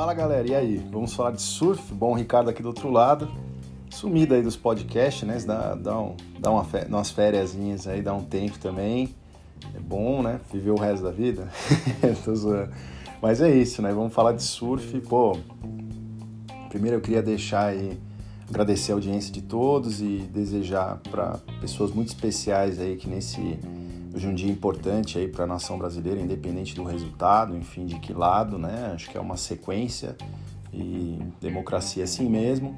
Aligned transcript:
Fala 0.00 0.14
galera, 0.14 0.48
e 0.48 0.54
aí? 0.54 0.76
Vamos 0.90 1.12
falar 1.12 1.32
de 1.32 1.42
surf? 1.42 1.92
Bom, 1.92 2.14
Ricardo 2.14 2.48
aqui 2.48 2.62
do 2.62 2.68
outro 2.68 2.90
lado. 2.90 3.30
Sumida 3.90 4.34
aí 4.34 4.40
dos 4.40 4.56
podcasts, 4.56 5.28
né? 5.28 5.38
Dá, 5.46 5.74
dá, 5.74 6.00
um, 6.00 6.16
dá 6.38 6.50
uma, 6.50 6.66
umas 6.88 7.10
férias 7.10 7.54
aí, 7.86 8.00
dá 8.00 8.14
um 8.14 8.24
tempo 8.24 8.58
também. 8.58 9.14
É 9.74 9.78
bom, 9.78 10.22
né? 10.22 10.40
Viver 10.50 10.70
o 10.70 10.76
resto 10.76 11.04
da 11.04 11.10
vida. 11.10 11.50
Mas 13.20 13.42
é 13.42 13.54
isso, 13.54 13.82
né? 13.82 13.92
Vamos 13.92 14.14
falar 14.14 14.32
de 14.32 14.42
surf. 14.42 14.98
Pô, 15.02 15.36
primeiro 16.70 16.96
eu 16.96 17.02
queria 17.02 17.22
deixar 17.22 17.66
aí, 17.66 18.00
agradecer 18.48 18.92
a 18.92 18.94
audiência 18.94 19.30
de 19.30 19.42
todos 19.42 20.00
e 20.00 20.26
desejar 20.32 20.98
para 21.10 21.36
pessoas 21.60 21.90
muito 21.90 22.08
especiais 22.08 22.80
aí 22.80 22.96
que 22.96 23.06
nesse 23.06 23.58
Hoje 24.12 24.26
é 24.26 24.28
um 24.28 24.34
dia 24.34 24.50
importante 24.50 25.18
aí 25.18 25.28
para 25.28 25.44
a 25.44 25.46
nação 25.46 25.78
brasileira, 25.78 26.20
independente 26.20 26.74
do 26.74 26.82
resultado, 26.82 27.56
enfim, 27.56 27.86
de 27.86 28.00
que 28.00 28.12
lado, 28.12 28.58
né? 28.58 28.90
Acho 28.92 29.08
que 29.08 29.16
é 29.16 29.20
uma 29.20 29.36
sequência 29.36 30.16
e 30.72 31.18
democracia 31.40 32.02
é 32.02 32.04
assim 32.04 32.28
mesmo. 32.28 32.76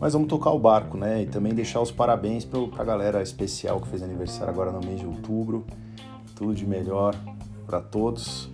Mas 0.00 0.14
vamos 0.14 0.28
tocar 0.28 0.50
o 0.50 0.58
barco, 0.58 0.96
né? 0.96 1.22
E 1.22 1.26
também 1.26 1.54
deixar 1.54 1.80
os 1.80 1.92
parabéns 1.92 2.44
para 2.44 2.82
a 2.82 2.84
galera 2.84 3.22
especial 3.22 3.80
que 3.80 3.86
fez 3.86 4.02
aniversário 4.02 4.52
agora 4.52 4.72
no 4.72 4.80
mês 4.80 4.98
de 4.98 5.06
outubro. 5.06 5.64
Tudo 6.34 6.52
de 6.52 6.66
melhor 6.66 7.14
para 7.64 7.80
todos. 7.80 8.50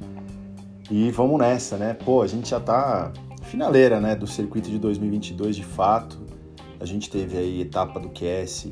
E 0.91 1.11
vamos 1.11 1.39
nessa, 1.39 1.78
né? 1.78 1.95
Pô, 1.95 2.20
a 2.20 2.27
gente 2.27 2.50
já 2.50 2.61
tá 2.61 3.12
finaleira, 3.45 3.98
né, 3.98 4.14
do 4.14 4.27
circuito 4.27 4.69
de 4.69 4.78
2022 4.78 5.56
de 5.56 5.64
fato. 5.64 6.20
A 6.78 6.84
gente 6.84 7.09
teve 7.09 7.39
aí 7.39 7.62
etapa 7.62 7.98
do 7.98 8.11
QS 8.11 8.69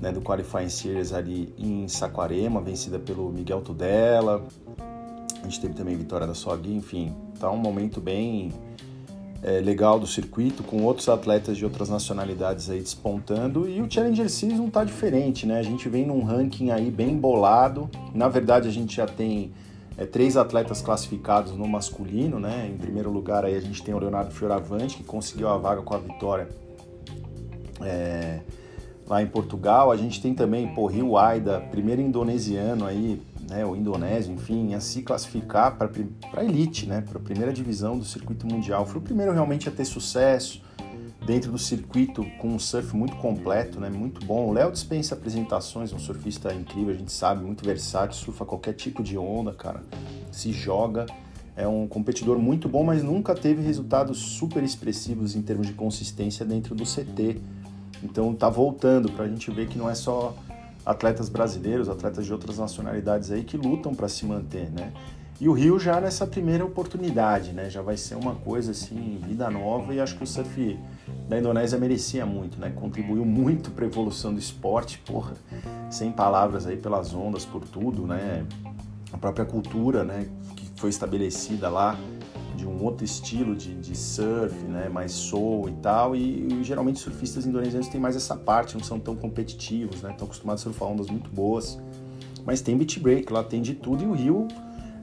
né, 0.00 0.12
do 0.12 0.20
Qualifying 0.20 0.68
Series 0.68 1.12
ali 1.12 1.52
em 1.58 1.88
Saquarema, 1.88 2.60
vencida 2.60 2.98
pelo 2.98 3.30
Miguel 3.30 3.60
Tudela. 3.60 4.46
A 5.40 5.44
gente 5.44 5.60
teve 5.60 5.74
também 5.74 5.96
vitória 5.96 6.26
da 6.26 6.34
Sogui, 6.34 6.74
enfim, 6.74 7.14
tá 7.38 7.50
um 7.50 7.56
momento 7.56 8.00
bem 8.00 8.52
é, 9.42 9.60
legal 9.60 9.98
do 9.98 10.06
circuito, 10.06 10.62
com 10.62 10.82
outros 10.82 11.08
atletas 11.08 11.56
de 11.56 11.64
outras 11.64 11.88
nacionalidades 11.88 12.68
aí 12.70 12.80
despontando. 12.80 13.68
E 13.68 13.80
o 13.80 13.90
Challenger 13.90 14.28
Season 14.28 14.68
tá 14.68 14.84
diferente, 14.84 15.46
né? 15.46 15.58
A 15.58 15.62
gente 15.62 15.88
vem 15.88 16.06
num 16.06 16.22
ranking 16.22 16.70
aí 16.70 16.90
bem 16.90 17.16
bolado. 17.16 17.88
Na 18.14 18.28
verdade, 18.28 18.68
a 18.68 18.72
gente 18.72 18.96
já 18.96 19.06
tem 19.06 19.52
é, 19.96 20.04
três 20.04 20.36
atletas 20.36 20.82
classificados 20.82 21.52
no 21.52 21.68
masculino, 21.68 22.40
né? 22.40 22.68
Em 22.72 22.76
primeiro 22.76 23.10
lugar 23.10 23.44
aí 23.44 23.56
a 23.56 23.60
gente 23.60 23.82
tem 23.82 23.94
o 23.94 23.98
Leonardo 23.98 24.32
Fioravante, 24.32 24.96
que 24.96 25.04
conseguiu 25.04 25.48
a 25.48 25.56
vaga 25.56 25.82
com 25.82 25.94
a 25.94 25.98
vitória. 25.98 26.48
É, 27.80 28.40
lá 29.08 29.22
em 29.22 29.26
Portugal. 29.26 29.90
A 29.90 29.96
gente 29.96 30.20
tem 30.20 30.34
também, 30.34 30.68
pô, 30.74 30.86
Rio 30.86 31.16
Aida, 31.16 31.60
primeiro 31.70 32.02
indonesiano 32.02 32.84
aí, 32.84 33.20
né, 33.48 33.64
o 33.64 33.74
indonésio, 33.74 34.34
enfim, 34.34 34.74
a 34.74 34.80
se 34.80 35.02
classificar 35.02 35.76
para 35.76 35.90
a 36.36 36.44
elite, 36.44 36.86
né, 36.86 37.00
para 37.00 37.18
a 37.18 37.22
primeira 37.22 37.52
divisão 37.52 37.98
do 37.98 38.04
circuito 38.04 38.46
mundial. 38.46 38.84
Foi 38.84 39.00
o 39.00 39.02
primeiro 39.02 39.32
realmente 39.32 39.68
a 39.68 39.72
ter 39.72 39.86
sucesso 39.86 40.62
dentro 41.24 41.50
do 41.50 41.58
circuito 41.58 42.24
com 42.38 42.48
um 42.48 42.58
surf 42.58 42.94
muito 42.94 43.16
completo, 43.16 43.80
né, 43.80 43.88
muito 43.88 44.24
bom. 44.24 44.48
O 44.48 44.52
Léo 44.52 44.70
dispensa 44.70 45.14
apresentações, 45.14 45.92
um 45.92 45.98
surfista 45.98 46.52
incrível, 46.52 46.94
a 46.94 46.96
gente 46.96 47.12
sabe, 47.12 47.42
muito 47.42 47.64
versátil, 47.64 48.16
surfa 48.16 48.44
qualquer 48.44 48.74
tipo 48.74 49.02
de 49.02 49.16
onda, 49.16 49.52
cara, 49.52 49.82
se 50.30 50.52
joga. 50.52 51.06
É 51.56 51.66
um 51.66 51.88
competidor 51.88 52.38
muito 52.38 52.68
bom, 52.68 52.84
mas 52.84 53.02
nunca 53.02 53.34
teve 53.34 53.60
resultados 53.62 54.18
super 54.18 54.62
expressivos 54.62 55.34
em 55.34 55.42
termos 55.42 55.66
de 55.66 55.72
consistência 55.72 56.46
dentro 56.46 56.72
do 56.72 56.84
CT 56.84 57.40
então 58.02 58.34
tá 58.34 58.48
voltando 58.48 59.10
para 59.12 59.24
a 59.24 59.28
gente 59.28 59.50
ver 59.50 59.68
que 59.68 59.78
não 59.78 59.88
é 59.88 59.94
só 59.94 60.34
atletas 60.84 61.28
brasileiros, 61.28 61.88
atletas 61.88 62.24
de 62.24 62.32
outras 62.32 62.58
nacionalidades 62.58 63.30
aí 63.30 63.44
que 63.44 63.56
lutam 63.56 63.94
para 63.94 64.08
se 64.08 64.24
manter, 64.24 64.70
né? 64.70 64.92
E 65.40 65.48
o 65.48 65.52
Rio 65.52 65.78
já 65.78 66.00
nessa 66.00 66.26
primeira 66.26 66.64
oportunidade, 66.64 67.52
né? 67.52 67.70
Já 67.70 67.80
vai 67.80 67.96
ser 67.96 68.16
uma 68.16 68.34
coisa 68.34 68.72
assim, 68.72 69.20
vida 69.24 69.48
nova 69.48 69.94
e 69.94 70.00
acho 70.00 70.16
que 70.16 70.24
o 70.24 70.26
surf 70.26 70.78
da 71.28 71.38
Indonésia 71.38 71.78
merecia 71.78 72.26
muito, 72.26 72.58
né? 72.58 72.72
Contribuiu 72.74 73.24
muito 73.24 73.70
para 73.70 73.84
a 73.84 73.88
evolução 73.88 74.32
do 74.32 74.40
esporte, 74.40 74.98
porra, 74.98 75.34
sem 75.90 76.10
palavras 76.10 76.66
aí 76.66 76.76
pelas 76.76 77.14
ondas, 77.14 77.44
por 77.44 77.64
tudo, 77.64 78.04
né? 78.04 78.44
A 79.12 79.16
própria 79.16 79.44
cultura, 79.44 80.04
né, 80.04 80.28
que 80.56 80.68
foi 80.80 80.90
estabelecida 80.90 81.68
lá 81.68 81.96
de 82.58 82.66
um 82.66 82.82
outro 82.82 83.04
estilo 83.04 83.54
de, 83.54 83.74
de 83.76 83.96
surf, 83.96 84.52
né, 84.64 84.88
mais 84.88 85.12
soul 85.12 85.68
e 85.68 85.72
tal, 85.74 86.16
e, 86.16 86.52
e, 86.52 86.64
geralmente 86.64 86.98
surfistas 86.98 87.46
indonesianos 87.46 87.86
têm 87.86 88.00
mais 88.00 88.16
essa 88.16 88.36
parte, 88.36 88.76
não 88.76 88.82
são 88.82 88.98
tão 88.98 89.14
competitivos, 89.14 90.02
né, 90.02 90.10
estão 90.10 90.26
acostumados 90.26 90.62
a 90.62 90.64
surfar 90.64 90.88
ondas 90.88 91.06
muito 91.08 91.30
boas, 91.30 91.78
mas 92.44 92.60
tem 92.60 92.76
beach 92.76 92.98
break, 92.98 93.32
lá 93.32 93.44
tem 93.44 93.62
de 93.62 93.74
tudo, 93.74 94.02
e 94.02 94.06
o 94.06 94.12
Rio 94.12 94.48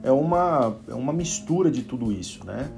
é 0.02 0.12
uma, 0.12 0.76
é 0.86 0.94
uma 0.94 1.12
mistura 1.12 1.70
de 1.70 1.82
tudo 1.82 2.12
isso, 2.12 2.44
né, 2.44 2.70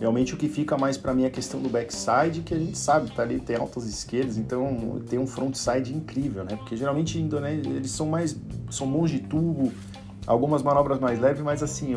Realmente 0.00 0.32
o 0.32 0.36
que 0.38 0.48
fica 0.48 0.78
mais 0.78 0.96
para 0.96 1.12
mim 1.12 1.24
é 1.24 1.26
a 1.26 1.30
questão 1.30 1.60
do 1.60 1.68
backside, 1.68 2.40
que 2.40 2.54
a 2.54 2.58
gente 2.58 2.78
sabe, 2.78 3.10
tá 3.10 3.22
ali, 3.22 3.38
tem 3.38 3.56
altas 3.56 3.84
esquerdas, 3.84 4.38
então 4.38 4.98
tem 5.06 5.18
um 5.18 5.26
frontside 5.26 5.94
incrível, 5.94 6.42
né? 6.42 6.56
Porque 6.56 6.74
geralmente 6.74 7.18
em 7.18 7.24
Indonésia 7.24 7.70
eles 7.70 7.90
são 7.90 8.06
mais 8.06 8.34
são 8.70 8.90
bons 8.90 9.10
de 9.10 9.18
tubo, 9.18 9.70
algumas 10.26 10.62
manobras 10.62 10.98
mais 10.98 11.20
leves, 11.20 11.42
mas 11.42 11.62
assim, 11.62 11.94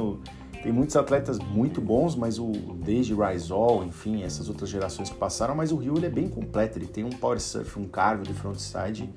tem 0.64 0.72
muitos 0.72 0.96
atletas 0.96 1.38
muito 1.40 1.82
bons, 1.82 2.16
mas 2.16 2.40
o 2.40 2.50
desde 2.82 3.14
Rizal, 3.14 3.84
enfim, 3.84 4.24
essas 4.24 4.48
outras 4.48 4.70
gerações 4.70 5.10
que 5.10 5.16
passaram, 5.16 5.54
mas 5.54 5.74
o 5.74 5.76
Rio 5.76 5.98
ele 5.98 6.06
é 6.06 6.10
bem 6.10 6.30
completo, 6.30 6.80
ele 6.80 6.88
tem 6.88 7.04
um 7.04 7.10
power 7.10 7.38
surf, 7.42 7.78
um 7.78 7.86
carve 7.86 8.24
de 8.24 8.34
frontside 8.34 9.10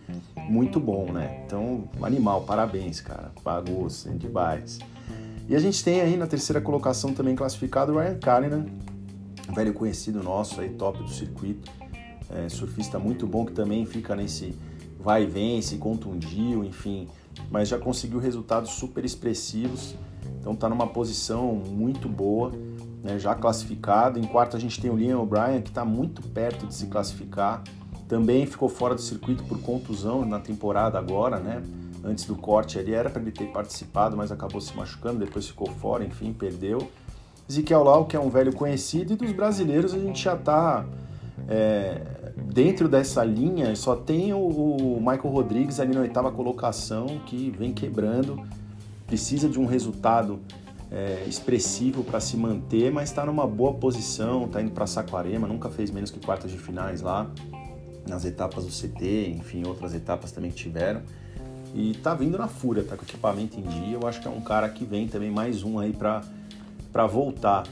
muito 0.49 0.81
bom, 0.81 1.13
né? 1.13 1.45
Então, 1.47 1.89
animal, 2.03 2.43
parabéns, 2.43 3.01
cara. 3.01 3.31
Pagou 3.45 3.87
demais. 4.19 4.81
E 5.49 5.55
a 5.55 5.61
gente 5.61 5.85
tem 5.85 6.01
aí 6.01 6.17
na 6.17 6.27
terceira 6.27 6.61
colocação 6.61 7.13
também 7.13 7.37
classificado 7.37 7.93
o 7.93 7.99
Ryan 8.01 8.19
Callanan, 8.19 8.67
velho 9.55 9.73
conhecido 9.73 10.25
nosso 10.25 10.61
aí, 10.61 10.71
top 10.71 11.01
do 11.01 11.11
circuito. 11.11 11.71
É, 12.29 12.49
surfista 12.49 12.99
muito 12.99 13.25
bom 13.25 13.47
que 13.47 13.53
também 13.53 13.87
fica 13.87 14.17
nesse 14.17 14.53
vai 14.99 15.23
e 15.23 15.27
vem, 15.27 15.63
se 15.63 15.77
contundiu, 15.77 16.65
enfim, 16.65 17.07
mas 17.51 17.69
já 17.69 17.79
conseguiu 17.79 18.19
resultados 18.19 18.71
super 18.71 19.05
expressivos. 19.05 19.95
Então 20.41 20.53
está 20.53 20.69
numa 20.69 20.87
posição 20.87 21.55
muito 21.55 22.09
boa, 22.09 22.53
né, 23.03 23.19
já 23.19 23.35
classificado. 23.35 24.19
Em 24.19 24.25
quarto 24.25 24.57
a 24.57 24.61
gente 24.61 24.81
tem 24.81 24.91
o 24.91 24.97
Liam 24.97 25.21
O'Brien, 25.21 25.61
que 25.63 25.71
está 25.71 25.85
muito 25.85 26.23
perto 26.23 26.67
de 26.67 26.75
se 26.75 26.87
classificar. 26.87 27.63
Também 28.09 28.47
ficou 28.47 28.69
fora 28.69 28.95
do 28.95 29.01
circuito 29.01 29.43
por 29.45 29.61
contusão 29.61 30.25
na 30.25 30.39
temporada 30.39 30.99
agora, 30.99 31.41
né? 31.41 31.63
Antes 32.05 32.25
do 32.25 32.37
corte 32.37 32.79
ali 32.79 32.95
era 32.95 33.11
para 33.11 33.21
ele 33.21 33.33
ter 33.33 33.47
participado, 33.47 34.17
mas 34.17 34.31
acabou 34.31 34.61
se 34.61 34.77
machucando, 34.77 35.19
depois 35.19 35.49
ficou 35.49 35.69
fora, 35.69 36.05
enfim, 36.05 36.33
perdeu. 36.33 36.89
Ezequiel 37.49 37.83
Lau, 37.83 38.05
que 38.05 38.17
é 38.17 38.21
um 38.21 38.31
velho 38.31 38.53
conhecido, 38.55 39.13
e 39.13 39.17
dos 39.17 39.33
brasileiros 39.33 39.93
a 39.93 39.99
gente 39.99 40.23
já 40.23 40.35
está 40.35 40.87
é, 41.49 42.33
dentro 42.53 42.89
dessa 42.89 43.25
linha, 43.25 43.75
só 43.77 43.95
tem 43.95 44.33
o, 44.33 44.39
o 44.39 44.99
Michael 44.99 45.29
Rodrigues 45.29 45.81
ali 45.81 45.95
na 45.95 46.01
oitava 46.01 46.31
colocação, 46.33 47.21
que 47.27 47.51
vem 47.51 47.73
quebrando 47.73 48.43
precisa 49.07 49.49
de 49.49 49.59
um 49.59 49.67
resultado 49.67 50.41
é, 50.91 51.25
expressivo 51.27 52.03
para 52.03 52.21
se 52.21 52.37
manter, 52.37 52.91
mas 52.93 53.09
está 53.09 53.25
numa 53.25 53.47
boa 53.47 53.75
posição, 53.75 54.47
está 54.47 54.61
indo 54.61 54.73
para 54.73 54.87
Saquarema, 54.87 55.47
nunca 55.47 55.71
fez 55.71 55.91
menos 55.91 56.11
que 56.11 56.19
quartas 56.19 56.51
de 56.51 56.59
finais 56.59 57.01
lá, 57.03 57.31
nas 58.09 58.25
etapas 58.25 58.65
do 58.65 58.71
CT, 58.71 59.31
enfim, 59.31 59.67
outras 59.67 59.95
etapas 59.95 60.33
também 60.33 60.51
que 60.51 60.57
tiveram. 60.57 61.03
E 61.75 61.95
tá 61.95 62.15
vindo 62.15 62.39
na 62.39 62.49
fúria, 62.49 62.83
tá 62.83 62.97
com 62.97 63.05
equipamento 63.05 63.59
em 63.59 63.63
dia. 63.63 63.99
Eu 64.01 64.07
acho 64.07 64.21
que 64.21 64.27
é 64.27 64.31
um 64.31 64.41
cara 64.41 64.69
que 64.69 64.85
vem 64.85 65.09
também 65.09 65.31
mais 65.31 65.63
um 65.63 65.79
aí 65.79 65.93
para 65.93 67.07
voltar. 67.07 67.65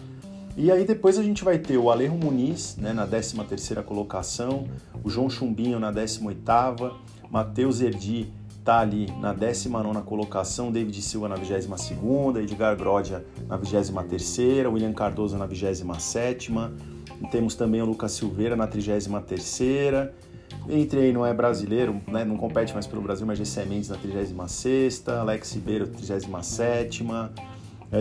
E 0.56 0.70
aí 0.70 0.84
depois 0.84 1.18
a 1.18 1.22
gente 1.22 1.42
vai 1.42 1.58
ter 1.58 1.76
o 1.76 1.90
Alejo 1.90 2.14
Muniz, 2.14 2.76
né, 2.76 2.92
na 2.92 3.06
13 3.06 3.42
terceira 3.44 3.82
colocação, 3.82 4.68
o 5.02 5.10
João 5.10 5.28
Chumbinho 5.28 5.80
na 5.80 5.90
18 5.90 6.26
oitava, 6.26 6.96
Matheus 7.28 7.80
Erdi 7.80 8.32
está 8.64 8.78
ali 8.78 9.12
na 9.20 9.32
19 9.32 10.02
colocação, 10.02 10.70
David 10.70 11.02
Silva 11.02 11.28
na 11.28 11.34
22, 11.34 12.36
Edgar 12.36 12.76
Grodia 12.76 13.24
na 13.48 13.56
23, 13.56 14.66
William 14.72 14.92
Cardoso 14.92 15.36
na 15.36 15.44
27. 15.44 16.52
E 17.20 17.28
temos 17.28 17.54
também 17.56 17.82
o 17.82 17.86
Lucas 17.86 18.12
Silveira 18.12 18.54
na 18.56 18.66
33. 18.66 19.62
Entre 20.68 21.00
aí 21.00 21.12
não 21.12 21.26
é 21.26 21.34
brasileiro, 21.34 22.00
né, 22.06 22.24
não 22.24 22.36
compete 22.36 22.72
mais 22.72 22.86
pelo 22.86 23.02
Brasil, 23.02 23.26
mas 23.26 23.36
Gessé 23.36 23.64
Mendes 23.64 23.88
na 23.88 23.96
36, 23.96 25.08
Alex 25.08 25.52
Ribeiro 25.52 25.88
37. 25.88 27.04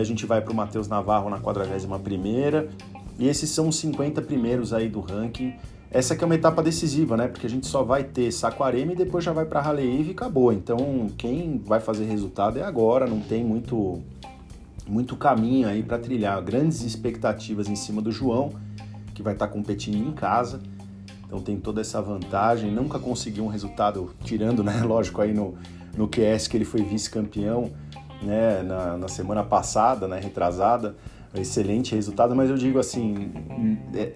A 0.00 0.04
gente 0.04 0.26
vai 0.26 0.40
para 0.40 0.52
o 0.52 0.54
Matheus 0.54 0.88
Navarro 0.88 1.30
na 1.30 1.38
41. 1.38 2.68
E 3.18 3.28
esses 3.28 3.50
são 3.50 3.68
os 3.68 3.76
50 3.76 4.20
primeiros 4.22 4.72
aí 4.72 4.88
do 4.88 5.00
ranking 5.00 5.54
essa 5.94 6.16
que 6.16 6.24
é 6.24 6.26
uma 6.26 6.34
etapa 6.34 6.60
decisiva, 6.60 7.16
né? 7.16 7.28
Porque 7.28 7.46
a 7.46 7.48
gente 7.48 7.68
só 7.68 7.84
vai 7.84 8.02
ter 8.02 8.32
Saquarema 8.32 8.94
e 8.94 8.96
depois 8.96 9.22
já 9.22 9.32
vai 9.32 9.44
para 9.44 9.60
Raleigh 9.60 10.08
e 10.08 10.10
acabou. 10.10 10.52
Então, 10.52 10.76
quem 11.16 11.62
vai 11.64 11.78
fazer 11.78 12.04
resultado 12.06 12.58
é 12.58 12.64
agora, 12.64 13.06
não 13.06 13.20
tem 13.20 13.44
muito 13.44 14.02
muito 14.88 15.14
caminho 15.16 15.68
aí 15.68 15.84
para 15.84 15.96
trilhar. 15.96 16.42
Grandes 16.42 16.82
expectativas 16.82 17.68
em 17.68 17.76
cima 17.76 18.02
do 18.02 18.10
João, 18.10 18.50
que 19.14 19.22
vai 19.22 19.34
estar 19.34 19.46
tá 19.46 19.52
competindo 19.52 19.96
em 19.96 20.10
casa. 20.10 20.60
Então 21.24 21.40
tem 21.40 21.60
toda 21.60 21.80
essa 21.80 22.02
vantagem. 22.02 22.72
Nunca 22.72 22.98
conseguiu 22.98 23.44
um 23.44 23.48
resultado, 23.48 24.10
tirando, 24.24 24.64
né? 24.64 24.76
Lógico, 24.82 25.22
aí 25.22 25.32
no, 25.32 25.54
no 25.96 26.08
QS 26.08 26.48
que 26.48 26.56
ele 26.56 26.64
foi 26.64 26.82
vice-campeão 26.82 27.70
né? 28.24 28.62
Na, 28.62 28.96
na 28.96 29.08
semana 29.08 29.44
passada, 29.44 30.08
né? 30.08 30.20
Retrasada 30.20 30.94
excelente 31.40 31.94
resultado, 31.94 32.34
mas 32.34 32.48
eu 32.48 32.56
digo 32.56 32.78
assim, 32.78 33.32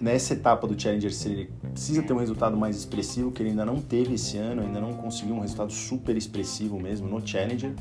nessa 0.01 0.35
etapa 0.35 0.67
do 0.67 0.81
Challenger 0.81 1.11
ele 1.27 1.51
precisa 1.73 2.03
ter 2.03 2.13
um 2.13 2.19
resultado 2.19 2.57
mais 2.57 2.77
expressivo, 2.77 3.33
que 3.33 3.43
ele 3.43 3.51
ainda 3.51 3.65
não 3.65 3.81
teve 3.81 4.15
esse 4.15 4.37
ano, 4.37 4.63
ainda 4.63 4.81
não 4.81 4.95
conseguiu 4.95 5.35
um 5.35 5.41
resultado 5.41 5.73
super 5.73 6.17
expressivo 6.17 6.79
mesmo 6.79 7.09
no 7.09 7.27
Challenger. 7.27 7.73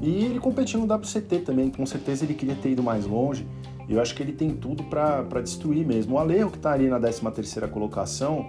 E 0.00 0.24
ele 0.26 0.38
competiu 0.38 0.78
no 0.78 0.94
WCT 0.94 1.38
também, 1.38 1.70
com 1.70 1.86
certeza 1.86 2.24
ele 2.24 2.34
queria 2.34 2.54
ter 2.54 2.72
ido 2.72 2.82
mais 2.82 3.06
longe. 3.06 3.46
E 3.88 3.94
eu 3.94 4.00
acho 4.00 4.14
que 4.14 4.22
ele 4.22 4.32
tem 4.32 4.50
tudo 4.50 4.82
para 4.84 5.40
destruir 5.40 5.86
mesmo. 5.86 6.16
O 6.16 6.18
Alejo, 6.18 6.50
que 6.50 6.58
está 6.58 6.72
ali 6.72 6.88
na 6.88 7.00
13ª 7.00 7.68
colocação, 7.68 8.46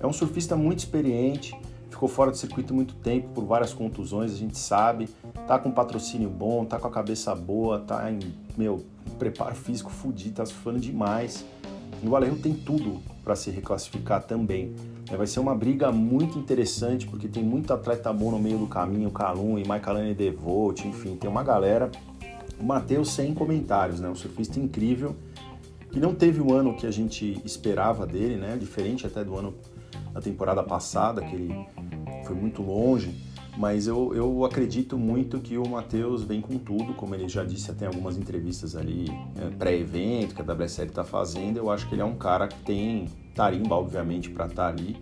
é 0.00 0.06
um 0.06 0.12
surfista 0.12 0.56
muito 0.56 0.80
experiente, 0.80 1.54
ficou 2.02 2.08
fora 2.08 2.32
do 2.32 2.36
circuito 2.36 2.74
muito 2.74 2.94
tempo 2.94 3.28
por 3.28 3.44
várias 3.44 3.72
contusões, 3.72 4.32
a 4.32 4.36
gente 4.36 4.58
sabe. 4.58 5.08
Tá 5.46 5.56
com 5.56 5.70
patrocínio 5.70 6.28
bom, 6.28 6.64
tá 6.64 6.76
com 6.76 6.88
a 6.88 6.90
cabeça 6.90 7.32
boa, 7.32 7.78
tá 7.78 8.10
em, 8.10 8.18
meu, 8.56 8.84
preparo 9.20 9.54
físico 9.54 9.88
fudido, 9.88 10.34
tá 10.34 10.44
surfando 10.46 10.80
demais. 10.80 11.44
E 12.02 12.08
o 12.08 12.16
Alejo 12.16 12.36
tem 12.38 12.54
tudo 12.54 13.00
para 13.22 13.36
se 13.36 13.52
reclassificar 13.52 14.24
também. 14.24 14.74
É, 15.12 15.16
vai 15.16 15.28
ser 15.28 15.38
uma 15.38 15.54
briga 15.54 15.92
muito 15.92 16.40
interessante, 16.40 17.06
porque 17.06 17.28
tem 17.28 17.44
muito 17.44 17.72
atleta 17.72 18.12
bom 18.12 18.32
no 18.32 18.38
meio 18.40 18.58
do 18.58 18.66
caminho, 18.66 19.08
Calum 19.12 19.56
e 19.56 19.62
Michaelane 19.62 20.12
Devolt, 20.12 20.84
enfim, 20.84 21.14
tem 21.14 21.30
uma 21.30 21.44
galera. 21.44 21.88
O 22.58 22.64
Matheus 22.64 23.12
sem 23.12 23.32
comentários, 23.32 24.00
né? 24.00 24.08
Um 24.08 24.16
surfista 24.16 24.58
incrível, 24.58 25.14
que 25.92 26.00
não 26.00 26.16
teve 26.16 26.40
o 26.40 26.52
ano 26.52 26.74
que 26.74 26.84
a 26.84 26.90
gente 26.90 27.40
esperava 27.44 28.04
dele, 28.04 28.38
né? 28.38 28.56
Diferente 28.56 29.06
até 29.06 29.22
do 29.22 29.36
ano 29.36 29.54
da 30.12 30.20
temporada 30.20 30.62
passada, 30.62 31.22
que 31.22 31.34
ele 31.34 31.66
foi 32.26 32.36
muito 32.36 32.62
longe, 32.62 33.14
mas 33.56 33.86
eu, 33.86 34.14
eu 34.14 34.44
acredito 34.44 34.96
muito 34.96 35.38
que 35.38 35.58
o 35.58 35.68
Matheus 35.68 36.22
vem 36.22 36.40
com 36.40 36.56
tudo, 36.56 36.94
como 36.94 37.14
ele 37.14 37.28
já 37.28 37.44
disse 37.44 37.70
até 37.70 37.84
em 37.84 37.88
algumas 37.88 38.16
entrevistas 38.16 38.74
ali, 38.74 39.06
é, 39.36 39.50
pré-evento 39.50 40.34
que 40.34 40.40
a 40.40 40.44
WSL 40.44 40.88
está 40.88 41.04
fazendo, 41.04 41.58
eu 41.58 41.70
acho 41.70 41.86
que 41.86 41.94
ele 41.94 42.02
é 42.02 42.04
um 42.04 42.16
cara 42.16 42.48
que 42.48 42.58
tem 42.60 43.08
tarimba, 43.34 43.74
obviamente, 43.74 44.30
para 44.30 44.46
estar 44.46 44.64
tá 44.64 44.68
ali. 44.68 44.96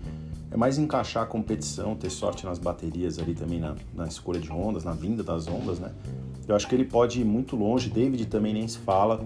É 0.51 0.57
mais 0.57 0.79
encaixar 0.79 1.23
a 1.23 1.27
competição, 1.27 1.95
ter 1.95 2.11
sorte 2.11 2.45
nas 2.45 2.59
baterias 2.59 3.21
ali 3.21 3.35
também 3.35 3.61
na, 3.61 3.77
na 3.95 4.07
escolha 4.07 4.41
de 4.41 4.51
ondas, 4.51 4.83
na 4.83 4.93
vinda 4.93 5.23
das 5.23 5.47
ondas, 5.47 5.79
né? 5.79 5.93
Eu 6.49 6.57
acho 6.57 6.67
que 6.67 6.75
ele 6.75 6.85
pode 6.85 7.21
ir 7.21 7.25
muito 7.25 7.55
longe, 7.55 7.89
David 7.89 8.27
também 8.27 8.53
nem 8.53 8.67
se 8.67 8.79
fala, 8.79 9.25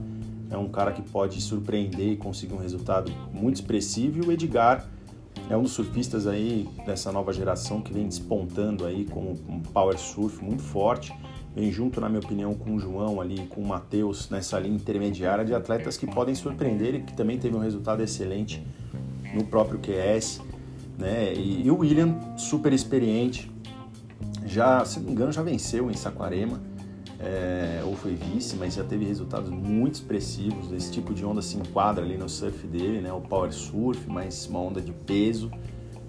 é 0.51 0.57
um 0.59 0.69
cara 0.69 0.93
que 0.93 1.01
pode 1.01 1.41
surpreender 1.41 2.13
e 2.13 2.17
conseguir 2.17 2.53
um 2.53 2.59
resultado 2.59 3.11
muito 3.33 3.57
expressivo, 3.57 4.23
e 4.23 4.27
o 4.27 4.33
Edgar 4.33 4.87
é 5.51 5.57
um 5.57 5.63
dos 5.63 5.73
surfistas 5.73 6.27
aí 6.27 6.69
dessa 6.87 7.13
nova 7.13 7.33
geração 7.33 7.81
que 7.81 7.93
vem 7.93 8.07
despontando 8.07 8.87
aí 8.87 9.05
com 9.05 9.37
um 9.49 9.61
power 9.61 9.99
surf 9.99 10.43
muito 10.43 10.63
forte. 10.63 11.15
Vem 11.55 11.71
junto, 11.71 12.01
na 12.01 12.09
minha 12.09 12.21
opinião, 12.21 12.55
com 12.55 12.75
o 12.75 12.81
João 12.81 13.21
ali, 13.21 13.47
com 13.47 13.61
o 13.61 13.67
Matheus 13.67 14.29
nessa 14.31 14.59
linha 14.59 14.75
intermediária 14.75 15.45
de 15.45 15.55
atletas 15.55 15.97
que 15.97 16.07
podem 16.07 16.35
surpreender 16.35 16.95
e 16.97 17.03
que 17.03 17.13
também 17.13 17.39
teve 17.39 17.55
um 17.55 17.61
resultado 17.61 18.03
excelente 18.03 18.65
no 19.35 19.45
próprio 19.45 19.79
QS. 19.79 20.41
Né? 20.99 21.35
E, 21.35 21.67
e 21.67 21.71
o 21.71 21.79
William, 21.79 22.19
super 22.37 22.73
experiente, 22.73 23.51
já, 24.45 24.85
se 24.85 24.99
não 24.99 25.07
me 25.07 25.13
engano, 25.13 25.33
já 25.33 25.43
venceu 25.43 25.91
em 25.91 25.95
Saquarema 25.95 26.74
é, 27.21 27.83
ou 27.85 27.95
foi 27.95 28.15
vice, 28.15 28.57
mas 28.57 28.75
já 28.75 28.85
teve 28.85 29.05
resultados 29.05 29.51
muito 29.51 29.95
expressivos. 29.95 30.73
Esse 30.73 30.91
tipo 30.91 31.15
de 31.15 31.25
onda 31.25 31.41
se 31.41 31.57
enquadra 31.57 32.05
ali 32.05 32.17
no 32.17 32.29
surf 32.29 32.67
dele, 32.67 33.01
né? 33.01 33.13
O 33.13 33.21
power 33.21 33.53
surf, 33.53 34.09
mas 34.09 34.47
uma 34.47 34.61
onda 34.61 34.81
de 34.81 34.93
peso. 34.93 35.51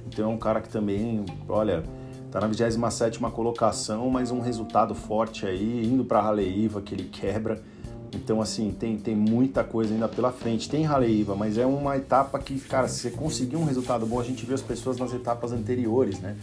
Então 0.07 0.31
é 0.31 0.33
um 0.33 0.37
cara 0.37 0.61
que 0.61 0.69
também, 0.69 1.25
olha, 1.47 1.83
tá 2.31 2.39
na 2.39 2.47
27 2.47 3.19
colocação, 3.33 4.09
mas 4.09 4.31
um 4.31 4.39
resultado 4.39 4.93
forte 4.95 5.45
aí, 5.45 5.85
indo 5.85 6.03
para 6.03 6.21
Raleiva, 6.21 6.81
que 6.81 6.93
ele 6.93 7.05
quebra. 7.05 7.61
Então, 8.13 8.41
assim, 8.41 8.71
tem, 8.71 8.97
tem 8.97 9.15
muita 9.15 9.63
coisa 9.63 9.93
ainda 9.93 10.07
pela 10.07 10.31
frente. 10.31 10.69
Tem 10.69 10.83
Raleiva, 10.83 11.35
mas 11.35 11.57
é 11.57 11.65
uma 11.65 11.97
etapa 11.97 12.39
que, 12.39 12.57
cara, 12.61 12.87
se 12.87 12.99
você 12.99 13.11
conseguir 13.11 13.57
um 13.57 13.65
resultado 13.65 14.05
bom, 14.05 14.19
a 14.19 14.23
gente 14.23 14.45
vê 14.45 14.53
as 14.53 14.61
pessoas 14.61 14.97
nas 14.97 15.13
etapas 15.13 15.51
anteriores, 15.51 16.19
né? 16.19 16.37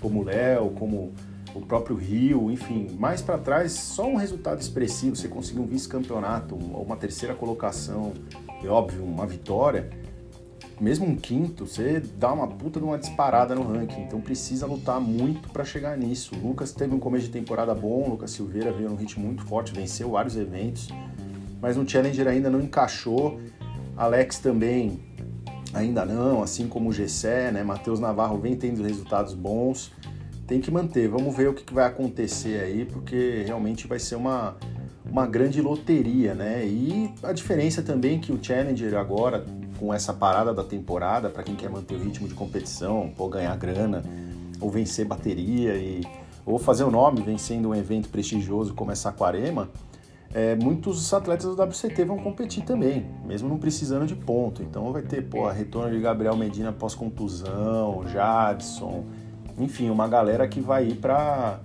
Como 0.00 0.20
o 0.20 0.24
Léo, 0.24 0.70
como 0.70 1.12
o 1.54 1.60
próprio 1.60 1.96
Rio, 1.96 2.50
enfim, 2.50 2.88
mais 2.98 3.20
para 3.20 3.38
trás, 3.38 3.72
só 3.72 4.08
um 4.08 4.16
resultado 4.16 4.60
expressivo, 4.60 5.16
você 5.16 5.28
conseguir 5.28 5.60
um 5.60 5.66
vice-campeonato, 5.66 6.54
uma 6.54 6.96
terceira 6.96 7.34
colocação, 7.34 8.12
e 8.62 8.68
óbvio, 8.68 9.02
uma 9.02 9.26
vitória, 9.26 9.90
mesmo 10.80 11.06
um 11.06 11.14
quinto, 11.14 11.66
você 11.66 12.00
dá 12.00 12.32
uma 12.32 12.46
puta 12.46 12.80
de 12.80 12.86
uma 12.86 12.96
disparada 12.96 13.54
no 13.54 13.62
ranking, 13.62 14.00
então 14.02 14.20
precisa 14.20 14.64
lutar 14.64 14.98
muito 14.98 15.50
para 15.50 15.62
chegar 15.62 15.96
nisso. 15.96 16.34
O 16.34 16.48
Lucas 16.48 16.72
teve 16.72 16.94
um 16.94 16.98
começo 16.98 17.26
de 17.26 17.32
temporada 17.32 17.74
bom, 17.74 18.04
o 18.06 18.10
Lucas 18.10 18.30
Silveira 18.30 18.72
veio 18.72 18.88
num 18.88 18.96
ritmo 18.96 19.26
muito 19.26 19.44
forte, 19.44 19.74
venceu 19.74 20.12
vários 20.12 20.36
eventos, 20.36 20.88
mas 21.60 21.76
no 21.76 21.86
Challenger 21.86 22.26
ainda 22.26 22.48
não 22.48 22.60
encaixou. 22.60 23.38
Alex 23.94 24.38
também 24.38 25.00
ainda 25.74 26.06
não, 26.06 26.42
assim 26.42 26.66
como 26.66 26.88
o 26.88 26.92
Gessé, 26.92 27.52
né? 27.52 27.62
Matheus 27.62 28.00
Navarro 28.00 28.38
vem 28.38 28.56
tendo 28.56 28.82
resultados 28.82 29.34
bons 29.34 29.92
tem 30.50 30.60
que 30.60 30.68
manter. 30.68 31.06
Vamos 31.06 31.36
ver 31.36 31.48
o 31.48 31.54
que 31.54 31.72
vai 31.72 31.86
acontecer 31.86 32.60
aí, 32.60 32.84
porque 32.84 33.44
realmente 33.46 33.86
vai 33.86 34.00
ser 34.00 34.16
uma, 34.16 34.56
uma 35.08 35.24
grande 35.24 35.62
loteria, 35.62 36.34
né? 36.34 36.66
E 36.66 37.14
a 37.22 37.32
diferença 37.32 37.82
também 37.82 38.16
é 38.16 38.18
que 38.18 38.32
o 38.32 38.38
Challenger 38.42 38.96
agora, 38.96 39.46
com 39.78 39.94
essa 39.94 40.12
parada 40.12 40.52
da 40.52 40.64
temporada, 40.64 41.30
para 41.30 41.44
quem 41.44 41.54
quer 41.54 41.70
manter 41.70 41.94
o 41.94 42.02
ritmo 42.02 42.26
de 42.26 42.34
competição, 42.34 43.12
ou 43.16 43.28
ganhar 43.28 43.56
grana, 43.56 44.02
ou 44.60 44.68
vencer 44.68 45.06
bateria, 45.06 45.76
e, 45.76 46.00
ou 46.44 46.58
fazer 46.58 46.82
o 46.82 46.90
nome 46.90 47.22
vencendo 47.22 47.68
um 47.68 47.74
evento 47.74 48.08
prestigioso 48.08 48.74
como 48.74 48.90
essa 48.90 49.10
Aquarema, 49.10 49.70
é, 50.34 50.56
muitos 50.56 51.14
atletas 51.14 51.46
do 51.46 51.62
WCT 51.62 52.04
vão 52.04 52.18
competir 52.18 52.64
também, 52.64 53.06
mesmo 53.24 53.48
não 53.48 53.56
precisando 53.56 54.04
de 54.04 54.16
ponto. 54.16 54.64
Então 54.64 54.92
vai 54.92 55.02
ter, 55.02 55.22
pô, 55.22 55.48
retorno 55.48 55.92
de 55.92 56.00
Gabriel 56.00 56.36
Medina 56.36 56.72
pós-contusão, 56.72 58.04
Jadson, 58.08 59.04
enfim, 59.62 59.90
uma 59.90 60.08
galera 60.08 60.46
que 60.48 60.60
vai 60.60 60.88
ir 60.88 60.96
para 60.96 61.60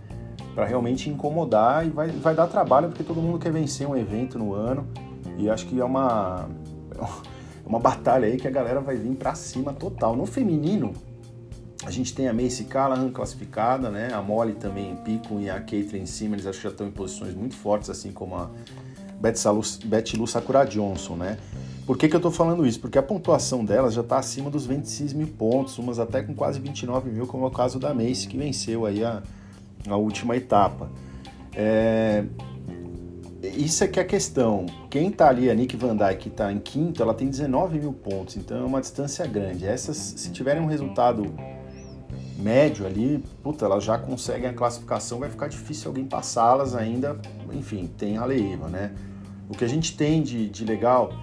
realmente 0.68 1.10
incomodar 1.10 1.86
e 1.86 1.90
vai, 1.90 2.10
vai 2.10 2.36
dar 2.36 2.48
trabalho 2.48 2.90
porque 2.90 3.04
todo 3.04 3.22
mundo 3.22 3.40
quer 3.40 3.52
vencer 3.52 3.88
um 3.88 3.96
evento 3.96 4.38
no 4.38 4.54
ano 4.54 4.88
e 5.38 5.50
acho 5.50 5.66
que 5.68 5.80
é 5.80 5.86
uma 5.86 6.48
é 6.94 7.00
uma 7.68 7.80
batalha 7.80 8.28
aí 8.28 8.38
que 8.38 8.48
a 8.48 8.52
galera 8.52 8.80
vai 8.80 8.96
vir 8.96 9.16
para 9.16 9.34
cima 9.36 9.74
total. 9.74 10.16
No 10.16 10.26
feminino, 10.26 10.94
a 11.84 11.92
gente 11.92 12.14
tem 12.14 12.28
a 12.28 12.34
Macy 12.34 12.66
Callahan 12.66 13.12
classificada, 13.12 13.90
né? 13.90 14.10
A 14.14 14.22
Molly 14.22 14.54
também, 14.54 14.96
Pico 14.98 15.40
e 15.40 15.50
a 15.50 15.60
Caitlyn 15.60 16.06
Simmons 16.06 16.46
acho 16.46 16.60
que 16.60 16.64
já 16.64 16.70
estão 16.70 16.88
em 16.88 16.92
posições 16.92 17.34
muito 17.34 17.56
fortes, 17.56 17.90
assim 17.90 18.12
como 18.12 18.36
a 18.36 18.50
Betty 19.20 20.18
Lu 20.18 20.28
Sakura 20.28 20.66
Johnson, 20.66 21.16
né? 21.16 21.38
Por 21.86 21.98
que, 21.98 22.08
que 22.08 22.16
eu 22.16 22.18
estou 22.20 22.32
falando 22.32 22.66
isso? 22.66 22.80
Porque 22.80 22.98
a 22.98 23.04
pontuação 23.04 23.64
delas 23.64 23.94
já 23.94 24.02
está 24.02 24.18
acima 24.18 24.50
dos 24.50 24.66
26 24.66 25.14
mil 25.14 25.28
pontos, 25.28 25.78
umas 25.78 26.00
até 26.00 26.24
com 26.24 26.34
quase 26.34 26.60
29 26.60 27.12
mil, 27.12 27.28
como 27.28 27.46
é 27.46 27.48
o 27.48 27.52
caso 27.52 27.80
da 27.80 27.94
Mace, 27.94 28.28
que 28.28 28.36
venceu 28.38 28.88
aí 28.88 29.04
a, 29.04 29.22
a 29.88 29.96
última 29.96 30.36
etapa. 30.36 30.90
É, 31.54 32.26
isso 33.44 33.84
é 33.84 33.88
que 33.88 34.00
é 34.00 34.02
a 34.02 34.06
questão. 34.06 34.66
Quem 34.90 35.10
está 35.10 35.30
ali, 35.30 35.48
a 35.48 35.54
Nick 35.54 35.78
Van 35.78 35.96
Dyke, 35.96 36.30
está 36.30 36.52
em 36.52 36.58
quinto, 36.58 37.04
ela 37.04 37.14
tem 37.14 37.30
19 37.30 37.80
mil 37.80 37.94
pontos, 37.94 38.36
então 38.36 38.58
é 38.58 38.64
uma 38.64 38.82
distância 38.82 39.28
grande. 39.28 39.68
Essas, 39.68 39.96
se 39.96 40.32
tiverem 40.32 40.64
um 40.64 40.68
resultado 40.68 41.24
médio 42.40 42.88
ali, 42.88 43.24
puta, 43.44 43.66
elas 43.66 43.84
já 43.84 43.98
conseguem 43.98 44.50
a 44.50 44.54
classificação, 44.54 45.20
vai 45.20 45.30
ficar 45.30 45.48
difícil 45.48 45.90
alguém 45.90 46.06
passá-las 46.06 46.76
ainda. 46.76 47.20
Enfim, 47.54 47.88
tem 47.96 48.18
a 48.18 48.26
Leiva, 48.26 48.68
né? 48.70 48.92
O 49.48 49.56
que 49.56 49.64
a 49.64 49.68
gente 49.68 49.96
tem 49.96 50.24
de, 50.24 50.50
de 50.50 50.66
legal 50.66 51.14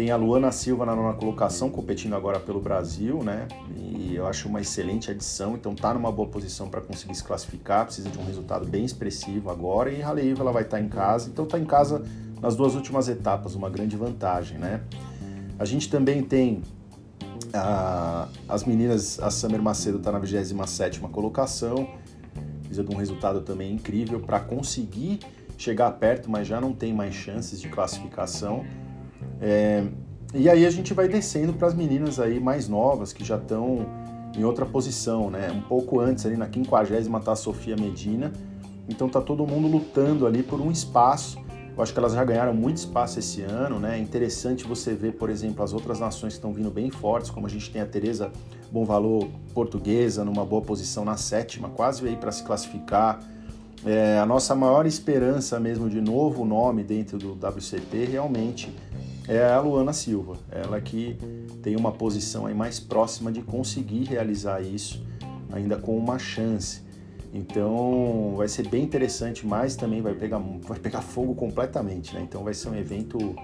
tem 0.00 0.10
a 0.10 0.16
Luana 0.16 0.50
Silva 0.50 0.86
na 0.86 0.96
nona 0.96 1.12
colocação, 1.12 1.68
competindo 1.68 2.16
agora 2.16 2.40
pelo 2.40 2.58
Brasil, 2.58 3.22
né? 3.22 3.46
E 3.76 4.14
eu 4.16 4.26
acho 4.26 4.48
uma 4.48 4.58
excelente 4.58 5.10
adição, 5.10 5.56
então 5.56 5.74
tá 5.74 5.92
numa 5.92 6.10
boa 6.10 6.26
posição 6.26 6.70
para 6.70 6.80
conseguir 6.80 7.14
se 7.14 7.22
classificar, 7.22 7.84
precisa 7.84 8.08
de 8.08 8.18
um 8.18 8.24
resultado 8.24 8.64
bem 8.66 8.82
expressivo 8.82 9.50
agora. 9.50 9.92
E 9.92 10.02
a 10.02 10.08
Haleiva 10.08 10.40
ela 10.40 10.52
vai 10.52 10.62
estar 10.62 10.78
tá 10.78 10.82
em 10.82 10.88
casa, 10.88 11.28
então 11.28 11.44
tá 11.44 11.58
em 11.58 11.66
casa 11.66 12.02
nas 12.40 12.56
duas 12.56 12.74
últimas 12.74 13.10
etapas, 13.10 13.54
uma 13.54 13.68
grande 13.68 13.94
vantagem, 13.94 14.56
né? 14.56 14.80
A 15.58 15.66
gente 15.66 15.90
também 15.90 16.22
tem 16.22 16.62
a, 17.52 18.26
as 18.48 18.64
meninas, 18.64 19.20
a 19.20 19.30
Summer 19.30 19.60
Macedo 19.60 19.98
está 19.98 20.10
na 20.10 20.18
27 20.18 20.98
colocação, 21.00 21.86
precisa 22.60 22.82
de 22.82 22.90
um 22.90 22.96
resultado 22.96 23.42
também 23.42 23.74
incrível 23.74 24.18
para 24.18 24.40
conseguir 24.40 25.20
chegar 25.58 25.90
perto, 25.90 26.30
mas 26.30 26.48
já 26.48 26.58
não 26.58 26.72
tem 26.72 26.94
mais 26.94 27.14
chances 27.14 27.60
de 27.60 27.68
classificação. 27.68 28.64
É, 29.40 29.84
e 30.32 30.48
aí 30.48 30.64
a 30.64 30.70
gente 30.70 30.94
vai 30.94 31.08
descendo 31.08 31.52
para 31.52 31.68
as 31.68 31.74
meninas 31.74 32.20
aí 32.20 32.38
mais 32.38 32.68
novas 32.68 33.12
que 33.12 33.24
já 33.24 33.36
estão 33.36 33.86
em 34.36 34.44
outra 34.44 34.64
posição, 34.64 35.30
né? 35.30 35.50
Um 35.50 35.60
pouco 35.60 35.98
antes 35.98 36.24
ali 36.24 36.36
na 36.36 36.46
50 36.46 37.20
tá 37.20 37.32
a 37.32 37.36
Sofia 37.36 37.76
Medina. 37.76 38.32
Então 38.88 39.08
tá 39.08 39.20
todo 39.20 39.46
mundo 39.46 39.68
lutando 39.68 40.26
ali 40.26 40.42
por 40.42 40.60
um 40.60 40.70
espaço. 40.70 41.38
Eu 41.76 41.82
acho 41.82 41.92
que 41.92 41.98
elas 41.98 42.12
já 42.12 42.24
ganharam 42.24 42.52
muito 42.52 42.76
espaço 42.76 43.18
esse 43.18 43.42
ano, 43.42 43.78
né? 43.78 43.96
É 43.96 44.00
interessante 44.00 44.64
você 44.64 44.94
ver, 44.94 45.12
por 45.12 45.30
exemplo, 45.30 45.64
as 45.64 45.72
outras 45.72 45.98
nações 45.98 46.34
que 46.34 46.38
estão 46.38 46.52
vindo 46.52 46.70
bem 46.70 46.90
fortes, 46.90 47.30
como 47.30 47.46
a 47.46 47.50
gente 47.50 47.70
tem 47.70 47.80
a 47.80 47.86
Teresa 47.86 48.30
Bom 48.70 48.84
Valor 48.84 49.28
portuguesa 49.54 50.24
numa 50.24 50.44
boa 50.44 50.62
posição 50.62 51.04
na 51.04 51.16
sétima, 51.16 51.68
quase 51.70 52.02
veio 52.02 52.18
para 52.18 52.30
se 52.30 52.44
classificar. 52.44 53.20
é, 53.86 54.18
a 54.18 54.26
nossa 54.26 54.54
maior 54.54 54.84
esperança 54.84 55.58
mesmo 55.58 55.88
de 55.88 56.00
novo 56.00 56.44
nome 56.44 56.84
dentro 56.84 57.16
do 57.18 57.32
WCT 57.32 58.04
realmente 58.10 58.70
é 59.28 59.42
a 59.44 59.60
Luana 59.60 59.92
Silva. 59.92 60.36
Ela 60.50 60.80
que 60.80 61.16
tem 61.62 61.76
uma 61.76 61.92
posição 61.92 62.46
aí 62.46 62.54
mais 62.54 62.80
próxima 62.80 63.30
de 63.30 63.42
conseguir 63.42 64.04
realizar 64.04 64.60
isso, 64.60 65.04
ainda 65.52 65.76
com 65.76 65.96
uma 65.96 66.18
chance. 66.18 66.82
Então 67.32 68.34
vai 68.36 68.48
ser 68.48 68.68
bem 68.68 68.82
interessante, 68.82 69.46
mas 69.46 69.76
também 69.76 70.02
vai 70.02 70.14
pegar, 70.14 70.38
vai 70.38 70.78
pegar 70.78 71.00
fogo 71.00 71.34
completamente, 71.34 72.14
né? 72.14 72.22
Então 72.22 72.42
vai 72.42 72.54
ser 72.54 72.68
um 72.68 72.74
evento 72.74 73.36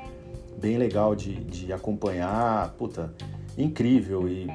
bem 0.59 0.77
legal 0.77 1.15
de, 1.15 1.35
de 1.45 1.73
acompanhar, 1.73 2.71
puta, 2.73 3.15
incrível 3.57 4.29
e 4.29 4.47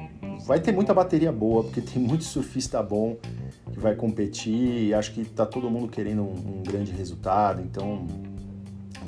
vai 0.46 0.60
ter 0.60 0.72
muita 0.72 0.92
bateria 0.92 1.32
boa, 1.32 1.64
porque 1.64 1.80
tem 1.80 2.00
muito 2.02 2.24
surfista 2.24 2.82
bom 2.82 3.16
que 3.72 3.80
vai 3.80 3.94
competir 3.94 4.88
e 4.88 4.94
acho 4.94 5.12
que 5.12 5.24
tá 5.24 5.46
todo 5.46 5.70
mundo 5.70 5.88
querendo 5.88 6.22
um, 6.22 6.58
um 6.58 6.62
grande 6.62 6.92
resultado, 6.92 7.62
então 7.62 8.06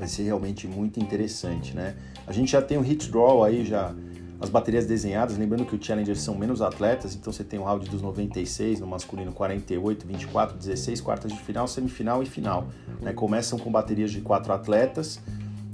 vai 0.04 0.08
ser 0.08 0.24
realmente 0.24 0.68
muito 0.68 1.00
interessante, 1.00 1.74
né? 1.74 1.96
A 2.26 2.32
gente 2.32 2.52
já 2.52 2.60
tem 2.60 2.76
o 2.76 2.82
hit 2.82 3.10
draw 3.10 3.42
aí 3.42 3.64
já 3.64 3.94
as 4.38 4.50
baterias 4.50 4.84
desenhadas, 4.84 5.38
lembrando 5.38 5.64
que 5.64 5.74
o 5.74 5.82
Challenger 5.82 6.18
são 6.18 6.34
menos 6.34 6.60
atletas, 6.60 7.14
então 7.14 7.32
você 7.32 7.42
tem 7.42 7.58
o 7.58 7.62
round 7.62 7.88
dos 7.88 8.02
96 8.02 8.80
no 8.80 8.86
masculino 8.86 9.32
48, 9.32 10.06
24, 10.06 10.58
16, 10.58 11.00
quartas 11.00 11.32
de 11.32 11.38
final, 11.38 11.66
semifinal 11.66 12.22
e 12.22 12.26
final. 12.26 12.68
Né? 13.00 13.14
Começam 13.14 13.58
com 13.58 13.72
baterias 13.72 14.10
de 14.10 14.20
quatro 14.20 14.52
atletas, 14.52 15.18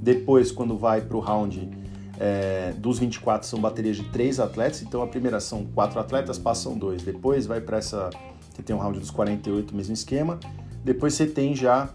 depois 0.01 0.49
quando 0.49 0.77
vai 0.77 1.01
para 1.01 1.17
o 1.17 1.19
round 1.19 1.69
é, 2.17 2.73
dos 2.77 2.99
24 2.99 3.45
são 3.45 3.59
baterias 3.59 3.97
de 3.97 4.05
três 4.11 4.39
atletas, 4.39 4.81
então 4.81 5.01
a 5.01 5.07
primeira 5.07 5.41
são 5.41 5.65
quatro 5.65 5.99
atletas, 5.99 6.39
passam 6.39 6.77
dois. 6.77 7.03
Depois 7.03 7.45
vai 7.45 7.59
para 7.59 7.77
essa, 7.77 8.09
você 8.49 8.61
tem 8.61 8.73
o 8.73 8.79
round 8.79 8.97
dos 8.97 9.11
48, 9.11 9.75
mesmo 9.75 9.93
esquema. 9.93 10.39
Depois 10.85 11.15
você 11.15 11.25
tem 11.25 11.53
já 11.53 11.89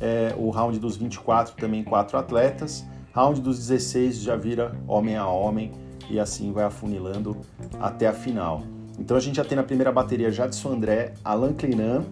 é, 0.00 0.34
o 0.36 0.50
round 0.50 0.78
dos 0.78 0.96
24, 0.96 1.54
também 1.56 1.84
quatro 1.84 2.18
atletas. 2.18 2.84
Round 3.12 3.40
dos 3.40 3.58
16 3.58 4.22
já 4.22 4.36
vira 4.36 4.76
homem 4.86 5.16
a 5.16 5.26
homem 5.26 5.72
e 6.08 6.18
assim 6.18 6.52
vai 6.52 6.64
afunilando 6.64 7.36
até 7.80 8.06
a 8.06 8.12
final. 8.12 8.62
Então 8.98 9.16
a 9.16 9.20
gente 9.20 9.36
já 9.36 9.44
tem 9.44 9.56
na 9.56 9.62
primeira 9.62 9.90
bateria 9.90 10.30
Jadson 10.30 10.72
André, 10.72 11.14
Alan 11.24 11.52
Clinan, 11.52 12.04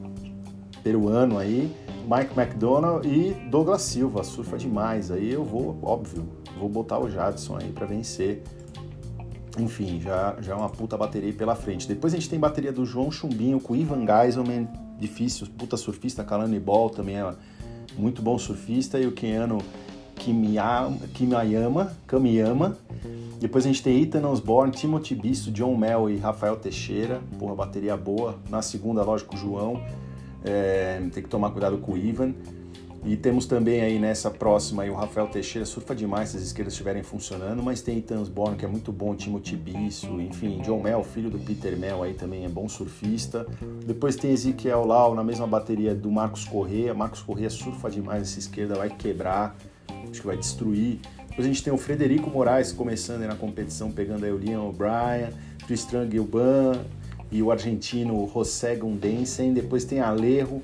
peruano 0.83 1.39
aí, 1.39 1.75
Mike 2.09 2.39
McDonald 2.39 3.07
e 3.07 3.35
Douglas 3.51 3.83
Silva, 3.83 4.25
surfa 4.25 4.57
demais. 4.57 5.11
Aí 5.11 5.33
eu 5.33 5.45
vou, 5.45 5.79
óbvio, 5.83 6.27
vou 6.59 6.69
botar 6.69 6.99
o 6.99 7.09
Jadson 7.11 7.59
aí 7.59 7.71
para 7.71 7.87
vencer. 7.87 8.43
Enfim, 9.59 10.01
já, 10.01 10.37
já 10.41 10.53
é 10.53 10.57
uma 10.57 10.69
puta 10.69 10.97
bateria 10.97 11.33
pela 11.33 11.55
frente. 11.55 11.87
Depois 11.87 12.15
a 12.15 12.17
gente 12.17 12.31
tem 12.31 12.39
bateria 12.39 12.73
do 12.73 12.87
João 12.87 13.11
Chumbinho 13.11 13.61
com 13.61 13.75
Ivan 13.77 14.07
Geiselman, 14.07 14.69
difícil, 14.99 15.47
puta 15.59 15.77
surfista, 15.77 16.25
Kalani 16.25 16.59
Ball 16.59 16.89
também 16.89 17.17
é 17.17 17.35
muito 17.99 18.23
bom 18.23 18.39
surfista, 18.39 18.99
e 18.99 19.07
o 19.07 19.13
Keanu 19.13 19.59
Kimiyama, 20.15 21.93
Kamiyama, 22.07 22.77
depois 23.41 23.65
a 23.65 23.69
gente 23.69 23.83
tem 23.83 24.03
Ethan 24.03 24.27
Osborne, 24.29 24.73
Timothy 24.73 25.15
Bisso, 25.15 25.53
John 25.53 25.77
Mel 25.77 26.11
e 26.11 26.17
Rafael 26.17 26.57
Teixeira. 26.57 27.21
Porra, 27.39 27.55
bateria 27.55 27.97
boa. 27.97 28.35
Na 28.51 28.63
segunda, 28.63 29.03
lógico, 29.03 29.37
João. 29.37 29.81
É, 30.45 31.01
tem 31.13 31.23
que 31.23 31.29
tomar 31.29 31.51
cuidado 31.51 31.79
com 31.79 31.93
o 31.93 31.97
Ivan. 31.97 32.35
E 33.05 33.17
temos 33.17 33.47
também 33.47 33.81
aí 33.81 33.99
nessa 33.99 34.31
próxima 34.31 34.83
aí, 34.83 34.91
o 34.91 34.95
Rafael 34.95 35.29
Teixeira, 35.29 35.65
surfa 35.65 35.95
demais 35.95 36.31
se 36.31 36.37
as 36.37 36.43
esquerdas 36.43 36.75
estiverem 36.75 37.03
funcionando, 37.03 37.63
mas 37.63 37.81
tem 37.81 37.99
Ethan 37.99 38.21
Osborne, 38.21 38.57
que 38.57 38.65
é 38.65 38.69
muito 38.69 38.93
bom, 38.93 39.15
Timothy 39.15 39.57
Bisso, 39.57 40.21
enfim, 40.21 40.61
John 40.63 40.83
Mel, 40.83 41.03
filho 41.05 41.31
do 41.31 41.39
Peter 41.39 41.77
Mel 41.79 42.03
aí 42.03 42.15
também 42.15 42.45
é 42.45 42.49
bom 42.49 42.69
surfista. 42.69 43.47
Depois 43.87 44.17
tem 44.17 44.33
Ezequiel 44.33 44.85
Lau 44.85 45.15
na 45.15 45.25
mesma 45.25 45.47
bateria 45.47 45.95
do 45.95 46.11
Marcos 46.11 46.45
Corrêa. 46.45 46.93
Marcos 46.93 47.23
Corrêa 47.23 47.49
surfa 47.49 47.89
demais 47.89 48.23
essa 48.23 48.39
esquerda, 48.39 48.75
vai 48.75 48.91
quebrar, 48.91 49.57
acho 50.11 50.21
que 50.21 50.27
vai 50.27 50.37
destruir. 50.37 50.99
Depois 51.29 51.47
a 51.47 51.53
gente 51.53 51.63
tem 51.63 51.73
o 51.73 51.79
Frederico 51.79 52.29
Moraes 52.29 52.73
começando 52.73 53.21
na 53.23 53.37
competição, 53.37 53.93
pegando 53.93 54.25
aí 54.25 54.33
o 54.33 54.37
Liam 54.37 54.69
O'Brien, 54.69 55.31
Tristan 55.67 56.11
Gilban 56.11 56.73
e 57.31 57.43
o 57.43 57.53
argentino 57.53 58.29
José 58.35 58.75
Gundensen. 58.75 59.55
Depois 59.55 59.85
tem 59.85 60.01
Alejo 60.01 60.61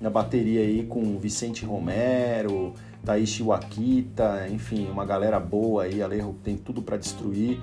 na 0.00 0.10
bateria 0.10 0.60
aí 0.60 0.84
com 0.84 1.18
Vicente 1.18 1.64
Romero, 1.64 2.74
Taishi 3.04 3.42
Wakita, 3.42 4.48
enfim, 4.50 4.88
uma 4.90 5.04
galera 5.04 5.40
boa 5.40 5.84
aí. 5.84 6.02
Alejo 6.02 6.34
tem 6.42 6.56
tudo 6.56 6.82
para 6.82 6.96
destruir. 6.96 7.60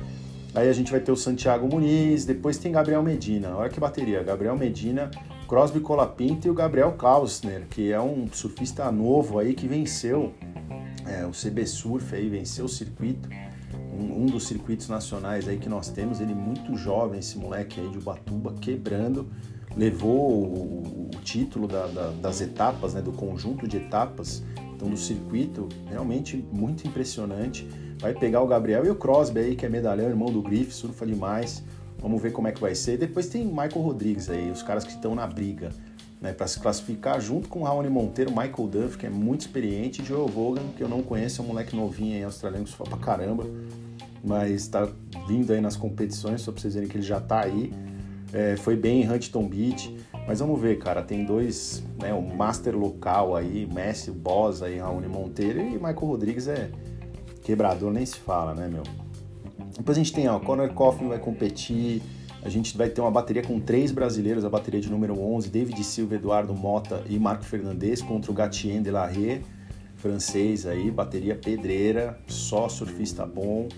Aí 0.55 0.69
a 0.69 0.73
gente 0.73 0.91
vai 0.91 0.99
ter 0.99 1.11
o 1.11 1.15
Santiago 1.15 1.67
Muniz, 1.67 2.25
depois 2.25 2.57
tem 2.57 2.71
Gabriel 2.71 3.01
Medina. 3.01 3.55
Olha 3.55 3.69
que 3.69 3.79
bateria, 3.79 4.21
Gabriel 4.21 4.55
Medina, 4.55 5.09
Crosby 5.47 5.79
Colapinto 5.79 6.47
e 6.47 6.51
o 6.51 6.53
Gabriel 6.53 6.91
Klausner, 6.93 7.65
que 7.69 7.91
é 7.91 7.99
um 7.99 8.27
surfista 8.31 8.91
novo 8.91 9.39
aí 9.39 9.53
que 9.53 9.67
venceu 9.67 10.33
é, 11.05 11.25
o 11.25 11.31
CB 11.31 11.65
Surf 11.65 12.15
aí 12.15 12.29
venceu 12.29 12.65
o 12.65 12.69
circuito, 12.69 13.29
um, 13.91 14.23
um, 14.23 14.25
dos 14.25 14.47
circuitos 14.47 14.87
nacionais 14.87 15.47
aí 15.47 15.57
que 15.57 15.69
nós 15.69 15.89
temos, 15.89 16.19
ele 16.19 16.33
muito 16.33 16.75
jovem, 16.77 17.19
esse 17.19 17.37
moleque 17.37 17.79
aí 17.79 17.89
de 17.89 17.97
Ubatuba, 17.97 18.53
quebrando, 18.53 19.27
levou 19.75 20.43
o, 20.43 21.09
título 21.23 21.67
da, 21.67 21.87
da, 21.87 22.09
das 22.21 22.41
etapas, 22.41 22.93
né, 22.93 23.01
do 23.01 23.13
conjunto 23.13 23.65
de 23.65 23.77
etapas, 23.77 24.43
então 24.75 24.89
do 24.89 24.97
circuito, 24.97 25.69
realmente 25.87 26.45
muito 26.51 26.85
impressionante. 26.85 27.67
Vai 27.99 28.13
pegar 28.13 28.41
o 28.41 28.47
Gabriel 28.47 28.85
e 28.85 28.89
o 28.89 28.95
Crosby 28.95 29.39
aí, 29.39 29.55
que 29.55 29.65
é 29.65 29.69
medalhão, 29.69 30.09
irmão 30.09 30.29
do 30.29 30.41
Griff, 30.41 30.73
surfa 30.73 31.05
demais. 31.05 31.63
Vamos 31.97 32.21
ver 32.21 32.33
como 32.33 32.49
é 32.49 32.51
que 32.51 32.59
vai 32.59 32.75
ser. 32.75 32.97
Depois 32.97 33.27
tem 33.27 33.45
Michael 33.45 33.81
Rodrigues 33.81 34.29
aí, 34.29 34.51
os 34.51 34.61
caras 34.61 34.83
que 34.83 34.91
estão 34.91 35.15
na 35.15 35.25
briga 35.25 35.69
né, 36.23 36.31
para 36.31 36.47
se 36.47 36.57
classificar 36.57 37.19
junto 37.19 37.49
com 37.49 37.59
o 37.59 37.63
Raoni 37.63 37.89
Monteiro, 37.89 38.31
Michael 38.31 38.67
Duff, 38.69 38.97
que 38.97 39.05
é 39.05 39.09
muito 39.09 39.41
experiente, 39.41 40.01
e 40.01 40.05
Joe 40.05 40.29
Vogan, 40.31 40.63
que 40.77 40.81
eu 40.81 40.87
não 40.87 41.03
conheço, 41.03 41.41
é 41.41 41.43
um 41.43 41.47
moleque 41.49 41.75
novinho 41.75 42.15
aí, 42.15 42.23
australiano, 42.23 42.63
que 42.63 42.71
só 42.71 42.85
pra 42.85 42.97
caramba, 42.97 43.45
mas 44.23 44.51
está 44.51 44.87
vindo 45.27 45.51
aí 45.51 45.59
nas 45.59 45.75
competições, 45.75 46.41
só 46.41 46.53
para 46.53 46.61
vocês 46.61 46.75
verem 46.75 46.87
que 46.87 46.95
ele 46.95 47.03
já 47.03 47.17
está 47.17 47.41
aí. 47.41 47.73
É, 48.33 48.57
foi 48.57 48.75
bem 48.75 49.03
em 49.03 49.09
Huntington 49.09 49.47
Beach, 49.47 49.95
mas 50.27 50.39
vamos 50.39 50.59
ver, 50.59 50.79
cara, 50.79 51.03
tem 51.03 51.23
dois, 51.23 51.83
né, 52.01 52.11
o 52.13 52.21
master 52.21 52.75
local 52.75 53.35
aí, 53.35 53.67
Messi, 53.71 54.09
o 54.09 54.13
Boss 54.13 54.63
aí, 54.63 54.79
Raoni 54.79 55.07
Monteiro, 55.07 55.59
e 55.59 55.73
Michael 55.73 55.99
Rodrigues 55.99 56.47
é 56.47 56.71
quebrador, 57.43 57.93
nem 57.93 58.05
se 58.05 58.17
fala, 58.17 58.55
né, 58.55 58.67
meu? 58.67 58.81
Depois 59.77 59.97
a 59.97 60.01
gente 60.01 60.11
tem, 60.11 60.27
ó, 60.27 60.39
Conor 60.39 60.69
Coffin 60.73 61.07
vai 61.07 61.19
competir, 61.19 62.01
a 62.41 62.49
gente 62.49 62.75
vai 62.75 62.89
ter 62.89 63.01
uma 63.01 63.11
bateria 63.11 63.43
com 63.43 63.59
três 63.59 63.91
brasileiros, 63.91 64.43
a 64.43 64.49
bateria 64.49 64.81
de 64.81 64.89
número 64.89 65.19
11, 65.19 65.49
David 65.49 65.83
Silva, 65.83 66.15
Eduardo 66.15 66.53
Mota 66.55 67.03
e 67.07 67.19
Marco 67.19 67.43
Fernandes 67.45 68.01
contra 68.01 68.31
o 68.31 68.33
Gatien 68.33 68.81
de 68.81 68.91
la 68.91 69.05
Rue, 69.05 69.41
francês 69.95 70.65
aí, 70.65 70.91
bateria 70.91 71.35
pedreira, 71.35 72.19
só 72.27 72.67
surfista 72.67 73.25
bom. 73.25 73.69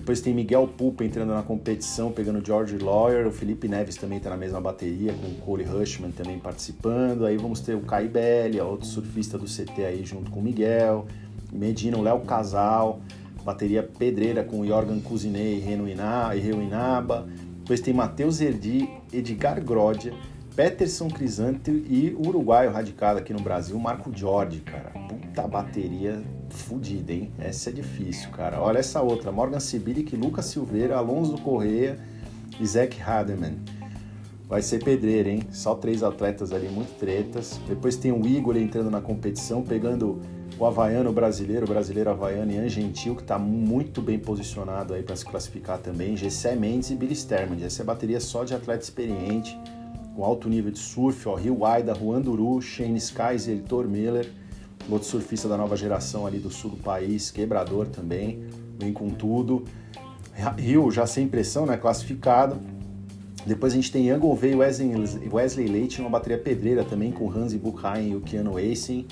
Depois 0.00 0.22
tem 0.22 0.32
Miguel 0.32 0.66
Pupa 0.66 1.04
entrando 1.04 1.34
na 1.34 1.42
competição, 1.42 2.10
pegando 2.10 2.44
George 2.44 2.78
Lawyer, 2.78 3.26
o 3.26 3.30
Felipe 3.30 3.68
Neves 3.68 3.96
também 3.96 4.16
está 4.16 4.30
na 4.30 4.36
mesma 4.36 4.58
bateria, 4.58 5.12
com 5.12 5.26
o 5.26 5.34
Cole 5.34 5.62
Hushman 5.64 6.10
também 6.10 6.38
participando. 6.38 7.26
Aí 7.26 7.36
vamos 7.36 7.60
ter 7.60 7.74
o 7.74 7.82
Kai 7.82 8.08
Belli, 8.08 8.58
outro 8.62 8.86
surfista 8.86 9.36
do 9.36 9.44
CT 9.44 9.84
aí 9.84 10.02
junto 10.02 10.30
com 10.30 10.40
o 10.40 10.42
Miguel. 10.42 11.06
Medina, 11.52 11.98
o 11.98 12.02
Léo 12.02 12.20
Casal, 12.20 13.00
bateria 13.44 13.82
pedreira 13.82 14.42
com 14.42 14.60
o 14.60 14.66
Jorgan 14.66 15.00
Cousinet 15.00 15.58
e 15.58 15.60
Reno 15.60 15.86
Inaba. 15.86 17.28
Depois 17.58 17.82
tem 17.82 17.92
Matheus 17.92 18.40
Erdi, 18.40 18.88
Edgar 19.12 19.62
Grodia, 19.62 20.14
Peterson 20.60 21.08
Crisanto 21.08 21.70
e 21.70 22.14
o 22.18 22.28
uruguaio 22.28 22.70
radicado 22.70 23.18
aqui 23.18 23.32
no 23.32 23.40
Brasil, 23.40 23.78
Marco 23.78 24.14
Jorge, 24.14 24.60
cara. 24.60 24.90
Puta 25.08 25.48
bateria 25.48 26.22
fodida, 26.50 27.14
hein? 27.14 27.32
Essa 27.38 27.70
é 27.70 27.72
difícil, 27.72 28.28
cara. 28.32 28.60
Olha 28.60 28.76
essa 28.76 29.00
outra, 29.00 29.32
Morgan 29.32 29.58
Sibilic, 29.58 30.14
Lucas 30.14 30.44
Silveira, 30.44 30.98
Alonso 30.98 31.38
Correia 31.38 31.98
e 32.60 32.66
Zach 32.66 32.94
Hademan. 33.00 33.54
Vai 34.46 34.60
ser 34.60 34.84
pedreira, 34.84 35.30
hein? 35.30 35.44
Só 35.50 35.74
três 35.74 36.02
atletas 36.02 36.52
ali, 36.52 36.68
muito 36.68 36.94
tretas. 36.98 37.58
Depois 37.66 37.96
tem 37.96 38.12
o 38.12 38.26
Igor 38.26 38.54
entrando 38.58 38.90
na 38.90 39.00
competição, 39.00 39.62
pegando 39.62 40.20
o 40.58 40.66
havaiano 40.66 41.10
brasileiro, 41.10 41.64
o 41.64 41.68
brasileiro 41.70 42.10
havaiano 42.10 42.52
Ian 42.52 42.68
Gentil, 42.68 43.16
que 43.16 43.22
está 43.22 43.38
muito 43.38 44.02
bem 44.02 44.18
posicionado 44.18 44.92
aí 44.92 45.02
para 45.02 45.16
se 45.16 45.24
classificar 45.24 45.78
também, 45.78 46.18
Gessé 46.18 46.54
Mendes 46.54 46.90
e 46.90 46.96
Billy 46.96 47.16
Sterman. 47.16 47.64
Essa 47.64 47.80
é 47.80 47.84
bateria 47.86 48.20
só 48.20 48.44
de 48.44 48.54
atleta 48.54 48.84
experiente, 48.84 49.58
com 50.20 50.26
alto 50.26 50.50
nível 50.50 50.70
de 50.70 50.78
surf, 50.78 51.26
ó, 51.26 51.34
Rio 51.34 51.64
Aida, 51.64 51.94
Juan 51.94 52.20
Duru, 52.20 52.60
Shane 52.60 52.98
Skies 52.98 53.46
e 53.46 53.52
Heitor 53.52 53.88
Miller, 53.88 54.30
outro 54.90 55.08
surfista 55.08 55.48
da 55.48 55.56
nova 55.56 55.74
geração 55.74 56.26
ali 56.26 56.38
do 56.38 56.50
sul 56.50 56.72
do 56.72 56.76
país, 56.76 57.30
quebrador 57.30 57.86
também, 57.86 58.44
vem 58.78 58.92
com 58.92 59.08
tudo. 59.08 59.64
Rio 60.58 60.90
já 60.90 61.06
sem 61.06 61.26
pressão, 61.26 61.64
né, 61.64 61.78
classificado. 61.78 62.60
Depois 63.46 63.72
a 63.72 63.76
gente 63.76 63.90
tem 63.90 64.10
Young 64.10 64.18
Gouveia 64.18 64.58
Wesley, 64.58 64.92
Wesley 65.32 65.68
Leite, 65.68 66.02
uma 66.02 66.10
bateria 66.10 66.36
pedreira 66.36 66.84
também, 66.84 67.10
com 67.10 67.30
Hansi 67.30 67.56
Buchheim 67.56 68.10
e 68.10 68.14
o 68.14 68.20
Keanu 68.20 68.58
Acing 68.58 69.06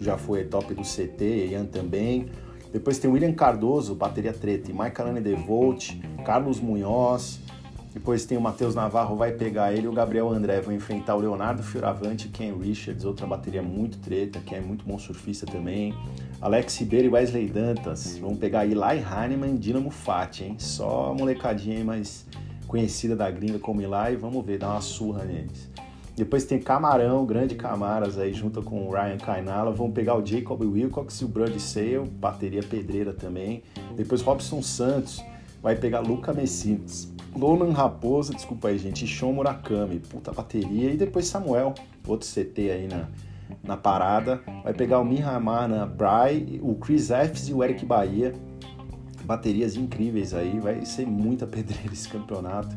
já 0.00 0.18
foi 0.18 0.42
top 0.42 0.74
do 0.74 0.82
CT, 0.82 1.50
Ian 1.52 1.66
também. 1.66 2.30
Depois 2.72 2.98
tem 2.98 3.08
William 3.08 3.32
Cardoso, 3.32 3.94
bateria 3.94 4.32
treta, 4.32 4.72
e 4.72 4.74
Mike 4.74 5.00
Alane 5.00 5.20
DeVolt, 5.20 5.92
Carlos 6.24 6.58
Munhoz, 6.58 7.38
Depois 7.98 8.24
tem 8.24 8.38
o 8.38 8.40
Matheus 8.40 8.76
Navarro, 8.76 9.16
vai 9.16 9.32
pegar 9.32 9.72
ele. 9.72 9.88
O 9.88 9.92
Gabriel 9.92 10.30
André 10.30 10.60
vai 10.60 10.76
enfrentar 10.76 11.16
o 11.16 11.18
Leonardo 11.18 11.64
Fioravante 11.64 12.28
Ken 12.28 12.54
Richards, 12.56 13.04
outra 13.04 13.26
bateria 13.26 13.60
muito 13.60 13.98
treta, 13.98 14.38
que 14.38 14.54
é 14.54 14.60
muito 14.60 14.84
bom 14.84 14.96
surfista 14.96 15.44
também. 15.44 15.92
Alex 16.40 16.78
Ribeiro 16.78 17.08
e 17.08 17.10
Wesley 17.10 17.48
Dantas 17.48 18.16
vão 18.16 18.36
pegar 18.36 18.64
Eli 18.64 19.02
Hahnemann 19.04 19.56
e 19.56 19.58
Dinamo 19.58 19.90
Fati, 19.90 20.44
hein? 20.44 20.54
Só 20.58 21.10
a 21.10 21.14
molecadinha 21.14 21.84
mais 21.84 22.24
conhecida 22.68 23.16
da 23.16 23.28
gringa 23.32 23.58
como 23.58 23.82
Eli, 23.82 24.14
vamos 24.16 24.46
ver, 24.46 24.58
dar 24.58 24.70
uma 24.70 24.80
surra 24.80 25.24
neles. 25.24 25.68
Depois 26.14 26.44
tem 26.44 26.60
Camarão, 26.60 27.26
grande 27.26 27.56
Camaras 27.56 28.16
aí, 28.16 28.32
junto 28.32 28.62
com 28.62 28.86
o 28.86 28.92
Ryan 28.92 29.18
Kainala. 29.18 29.72
Vão 29.72 29.90
pegar 29.90 30.16
o 30.16 30.24
Jacob 30.24 30.62
Wilcox 30.62 31.20
e 31.20 31.24
o 31.24 31.28
Brody 31.28 31.60
Sale, 31.60 32.08
bateria 32.08 32.62
pedreira 32.62 33.12
também. 33.12 33.64
Depois 33.96 34.22
Robson 34.22 34.62
Santos 34.62 35.20
vai 35.60 35.74
pegar 35.74 35.98
Luca 35.98 36.32
Messinas. 36.32 37.17
Lonan 37.38 37.72
Raposa, 37.72 38.34
desculpa 38.34 38.66
aí, 38.66 38.78
gente, 38.78 39.06
Shon 39.06 39.32
Murakami, 39.32 40.00
puta 40.00 40.32
bateria. 40.32 40.90
E 40.90 40.96
depois 40.96 41.28
Samuel, 41.28 41.72
outro 42.04 42.28
CT 42.28 42.70
aí 42.70 42.88
na, 42.88 43.06
na 43.62 43.76
parada. 43.76 44.40
Vai 44.64 44.74
pegar 44.74 44.98
o 44.98 45.04
Mihamana 45.04 45.86
Bry, 45.86 46.58
o 46.60 46.74
Chris 46.74 47.08
Fs 47.08 47.48
e 47.48 47.54
o 47.54 47.62
Eric 47.62 47.86
Bahia. 47.86 48.34
Baterias 49.24 49.76
incríveis 49.76 50.34
aí, 50.34 50.58
vai 50.58 50.84
ser 50.84 51.06
muita 51.06 51.46
pedreira 51.48 51.92
esse 51.92 52.08
campeonato. 52.08 52.74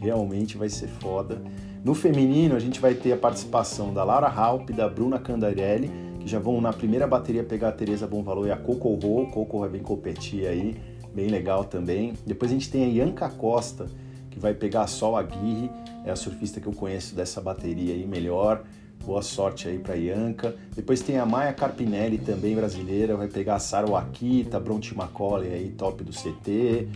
Realmente 0.00 0.56
vai 0.56 0.68
ser 0.68 0.86
foda. 0.86 1.42
No 1.84 1.92
feminino, 1.92 2.54
a 2.54 2.60
gente 2.60 2.78
vai 2.78 2.94
ter 2.94 3.12
a 3.12 3.16
participação 3.16 3.92
da 3.92 4.04
Laura 4.04 4.28
Halp 4.28 4.70
da 4.70 4.88
Bruna 4.88 5.18
Candarelli, 5.18 5.90
que 6.20 6.28
já 6.28 6.38
vão 6.38 6.60
na 6.60 6.72
primeira 6.72 7.08
bateria 7.08 7.42
pegar 7.42 7.68
a 7.68 7.72
Teresa 7.72 8.06
Bom 8.06 8.22
Valor 8.22 8.46
e 8.46 8.52
a 8.52 8.56
Coco 8.56 8.94
Ro. 8.94 9.26
Coco 9.32 9.60
vai 9.60 9.68
vir 9.68 9.82
competir 9.82 10.46
aí, 10.46 10.76
bem 11.16 11.28
legal 11.28 11.64
também. 11.64 12.12
Depois 12.26 12.50
a 12.50 12.54
gente 12.54 12.70
tem 12.70 12.84
a 12.84 12.88
Ianca 12.88 13.26
Costa, 13.30 13.86
que 14.30 14.38
vai 14.38 14.52
pegar 14.52 14.82
a 14.82 14.86
Sol 14.86 15.16
Aguirre, 15.16 15.70
é 16.04 16.10
a 16.10 16.16
surfista 16.16 16.60
que 16.60 16.66
eu 16.66 16.74
conheço 16.74 17.14
dessa 17.16 17.40
bateria 17.40 17.94
aí 17.94 18.06
melhor. 18.06 18.62
Boa 19.02 19.22
sorte 19.22 19.66
aí 19.66 19.78
para 19.78 19.96
Ianca. 19.96 20.54
Depois 20.74 21.00
tem 21.00 21.18
a 21.18 21.24
Maia 21.24 21.54
Carpinelli, 21.54 22.18
também 22.18 22.54
brasileira, 22.54 23.16
vai 23.16 23.28
pegar 23.28 23.54
a 23.54 23.58
Sara 23.58 23.86
Wakita, 23.86 24.60
Bronte 24.60 24.94
Macaulay 24.94 25.54
aí, 25.54 25.70
top 25.70 26.04
do 26.04 26.12
CT. 26.12 26.88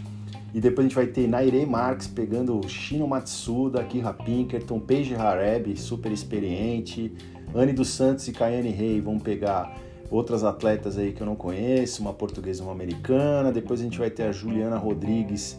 E 0.53 0.61
depois 0.61 0.85
a 0.85 0.89
gente 0.89 0.97
vai 0.97 1.07
ter 1.07 1.27
Nairei 1.27 1.65
Marques 1.65 2.09
pegando 2.09 2.59
o 2.59 2.69
Shino 2.69 3.07
Matsuda, 3.07 3.83
Kira 3.85 4.13
Pinkerton, 4.13 4.81
Paige 4.81 5.15
Hareb, 5.15 5.77
super 5.77 6.13
experiente. 6.13 7.13
Anne 7.55 7.73
dos 7.73 7.89
Santos 7.89 8.29
e 8.29 8.33
Kayane 8.33 8.71
Rey 8.71 9.01
vão 9.01 9.19
pegar 9.19 9.75
outras 10.11 10.43
atletas 10.43 10.99
aí 10.99 11.13
que 11.13 11.21
eu 11.21 11.27
não 11.27 11.37
conheço, 11.37 12.03
uma 12.03 12.13
portuguesa 12.13 12.63
uma 12.63 12.73
americana. 12.73 13.53
Depois 13.53 13.81
a 13.81 13.85
gente 13.85 13.99
vai 13.99 14.11
ter 14.11 14.25
a 14.25 14.33
Juliana 14.33 14.77
Rodrigues 14.77 15.59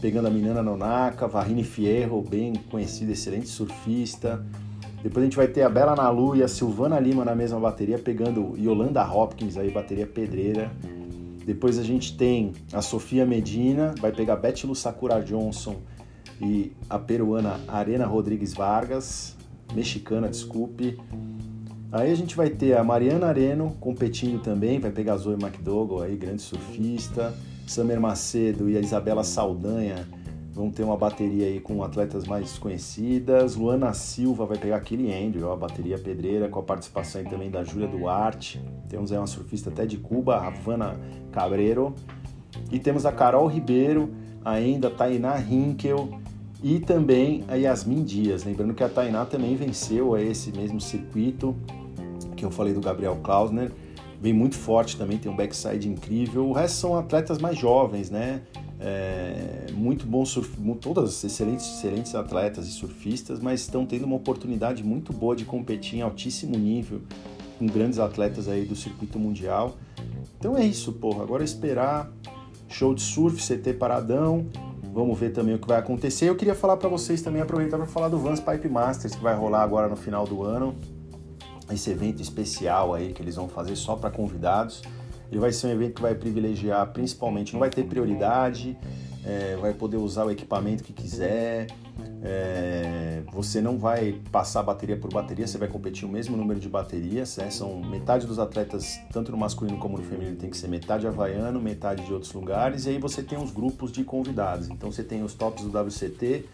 pegando 0.00 0.26
a 0.26 0.30
Minana 0.30 0.62
Nonaka, 0.62 1.28
Varine 1.28 1.62
Fierro, 1.62 2.20
bem 2.20 2.54
conhecida, 2.70 3.12
excelente 3.12 3.48
surfista. 3.48 4.44
Depois 5.00 5.22
a 5.22 5.26
gente 5.26 5.36
vai 5.36 5.46
ter 5.46 5.62
a 5.62 5.68
Bela 5.68 5.94
Nalu 5.94 6.36
e 6.36 6.42
a 6.42 6.48
Silvana 6.48 6.98
Lima 6.98 7.24
na 7.24 7.34
mesma 7.34 7.60
bateria, 7.60 7.98
pegando 7.98 8.56
Yolanda 8.58 9.04
Hopkins 9.04 9.56
aí, 9.56 9.70
bateria 9.70 10.06
pedreira. 10.06 10.72
Depois 11.44 11.78
a 11.78 11.82
gente 11.82 12.16
tem 12.16 12.52
a 12.72 12.82
Sofia 12.82 13.24
Medina, 13.24 13.94
vai 14.00 14.12
pegar 14.12 14.36
Betty 14.36 14.66
Lu 14.66 14.74
Sakura 14.74 15.20
Johnson 15.20 15.76
e 16.40 16.72
a 16.88 16.98
peruana 16.98 17.60
Arena 17.68 18.06
Rodrigues 18.06 18.54
Vargas, 18.54 19.36
mexicana, 19.74 20.28
desculpe. 20.28 20.98
Aí 21.92 22.10
a 22.10 22.14
gente 22.14 22.34
vai 22.34 22.48
ter 22.48 22.74
a 22.74 22.82
Mariana 22.82 23.26
Areno 23.26 23.76
competindo 23.78 24.42
também, 24.42 24.80
vai 24.80 24.90
pegar 24.90 25.12
a 25.12 25.16
Zoe 25.18 25.34
McDougall 25.34 26.00
aí, 26.00 26.16
grande 26.16 26.40
surfista. 26.40 27.34
Samer 27.66 28.00
Macedo 28.00 28.68
e 28.68 28.78
a 28.78 28.80
Isabela 28.80 29.22
Saldanha 29.22 30.08
vão 30.52 30.70
ter 30.70 30.84
uma 30.84 30.96
bateria 30.96 31.46
aí 31.46 31.60
com 31.60 31.84
atletas 31.84 32.26
mais 32.26 32.44
desconhecidas. 32.44 33.56
Luana 33.56 33.92
Silva 33.92 34.46
vai 34.46 34.56
pegar 34.56 34.80
Kelly 34.80 35.12
Andrew, 35.12 35.52
a 35.52 35.56
bateria 35.56 35.98
pedreira, 35.98 36.48
com 36.48 36.60
a 36.60 36.62
participação 36.62 37.22
também 37.24 37.50
da 37.50 37.62
Júlia 37.62 37.86
Duarte. 37.86 38.58
Temos 38.88 39.12
aí 39.12 39.18
uma 39.18 39.26
surfista 39.26 39.68
até 39.68 39.84
de 39.84 39.98
Cuba, 39.98 40.36
a 40.36 40.46
Havana 40.46 40.98
Cabreiro. 41.30 41.94
E 42.70 42.78
temos 42.78 43.04
a 43.04 43.12
Carol 43.12 43.46
Ribeiro, 43.46 44.10
ainda 44.42 44.88
a 44.88 44.90
Tainá 44.90 45.38
Hinkel 45.38 46.08
e 46.62 46.80
também 46.80 47.44
a 47.48 47.54
Yasmin 47.54 48.02
Dias. 48.02 48.44
Lembrando 48.44 48.72
que 48.72 48.82
a 48.82 48.88
Tainá 48.88 49.26
também 49.26 49.56
venceu 49.56 50.16
esse 50.16 50.52
mesmo 50.52 50.80
circuito 50.80 51.54
que 52.42 52.46
eu 52.46 52.56
falei 52.56 52.72
do 52.72 52.80
Gabriel 52.80 53.16
Klausner. 53.22 53.72
Vem 54.20 54.32
muito 54.32 54.56
forte 54.56 54.96
também, 54.96 55.18
tem 55.18 55.30
um 55.30 55.34
backside 55.34 55.88
incrível. 55.88 56.46
O 56.46 56.52
resto 56.52 56.76
são 56.76 56.96
atletas 56.96 57.38
mais 57.38 57.58
jovens, 57.58 58.08
né? 58.08 58.42
é, 58.82 59.66
muito 59.72 60.04
bons 60.04 60.30
surf, 60.30 60.50
todas 60.80 61.22
excelentes, 61.22 61.66
excelentes 61.66 62.14
atletas 62.14 62.66
e 62.66 62.72
surfistas, 62.72 63.38
mas 63.38 63.60
estão 63.60 63.86
tendo 63.86 64.04
uma 64.04 64.16
oportunidade 64.16 64.82
muito 64.82 65.12
boa 65.12 65.36
de 65.36 65.44
competir 65.44 66.00
em 66.00 66.02
altíssimo 66.02 66.58
nível 66.58 67.00
com 67.58 67.66
grandes 67.66 68.00
atletas 68.00 68.48
aí 68.48 68.64
do 68.64 68.74
circuito 68.74 69.20
mundial. 69.20 69.76
Então 70.36 70.58
é 70.58 70.64
isso, 70.64 70.92
porra. 70.92 71.22
Agora 71.22 71.44
é 71.44 71.44
esperar 71.44 72.10
show 72.68 72.92
de 72.92 73.02
surf, 73.02 73.40
CT 73.40 73.74
paradão. 73.74 74.46
Vamos 74.92 75.16
ver 75.18 75.30
também 75.30 75.54
o 75.54 75.58
que 75.58 75.68
vai 75.68 75.78
acontecer. 75.78 76.28
Eu 76.28 76.34
queria 76.34 76.54
falar 76.54 76.76
para 76.76 76.88
vocês 76.88 77.22
também, 77.22 77.40
aproveitar 77.40 77.76
para 77.76 77.86
falar 77.86 78.08
do 78.08 78.18
Vans 78.18 78.40
Pipe 78.40 78.68
Masters 78.68 79.14
que 79.14 79.22
vai 79.22 79.34
rolar 79.34 79.62
agora 79.62 79.88
no 79.88 79.96
final 79.96 80.26
do 80.26 80.42
ano. 80.42 80.74
Esse 81.72 81.90
evento 81.90 82.20
especial 82.20 82.94
aí 82.94 83.12
que 83.12 83.22
eles 83.22 83.36
vão 83.36 83.48
fazer 83.48 83.76
só 83.76 83.96
para 83.96 84.10
convidados. 84.10 84.82
Ele 85.30 85.40
vai 85.40 85.52
ser 85.52 85.68
um 85.68 85.70
evento 85.70 85.94
que 85.94 86.02
vai 86.02 86.14
privilegiar 86.14 86.86
principalmente, 86.92 87.54
não 87.54 87.60
vai 87.60 87.70
ter 87.70 87.84
prioridade, 87.84 88.76
é, 89.24 89.56
vai 89.56 89.72
poder 89.72 89.96
usar 89.96 90.24
o 90.24 90.30
equipamento 90.30 90.82
que 90.82 90.92
quiser. 90.92 91.68
É, 92.24 93.22
você 93.32 93.60
não 93.60 93.78
vai 93.78 94.20
passar 94.30 94.62
bateria 94.62 94.96
por 94.96 95.12
bateria, 95.12 95.46
você 95.46 95.58
vai 95.58 95.68
competir 95.68 96.04
o 96.04 96.08
mesmo 96.08 96.36
número 96.36 96.58
de 96.58 96.68
baterias. 96.68 97.36
Né? 97.36 97.50
São 97.50 97.80
metade 97.80 98.26
dos 98.26 98.38
atletas, 98.38 98.98
tanto 99.12 99.30
no 99.30 99.38
masculino 99.38 99.78
como 99.78 99.96
no 99.96 100.04
feminino, 100.04 100.36
tem 100.36 100.50
que 100.50 100.56
ser 100.56 100.68
metade 100.68 101.06
havaiano, 101.06 101.60
metade 101.60 102.04
de 102.04 102.12
outros 102.12 102.32
lugares. 102.32 102.86
E 102.86 102.90
aí 102.90 102.98
você 102.98 103.22
tem 103.22 103.38
os 103.38 103.50
grupos 103.50 103.92
de 103.92 104.02
convidados. 104.02 104.68
Então 104.68 104.90
você 104.90 105.04
tem 105.04 105.22
os 105.22 105.34
tops 105.34 105.64
do 105.64 105.78
WCT, 105.78 106.46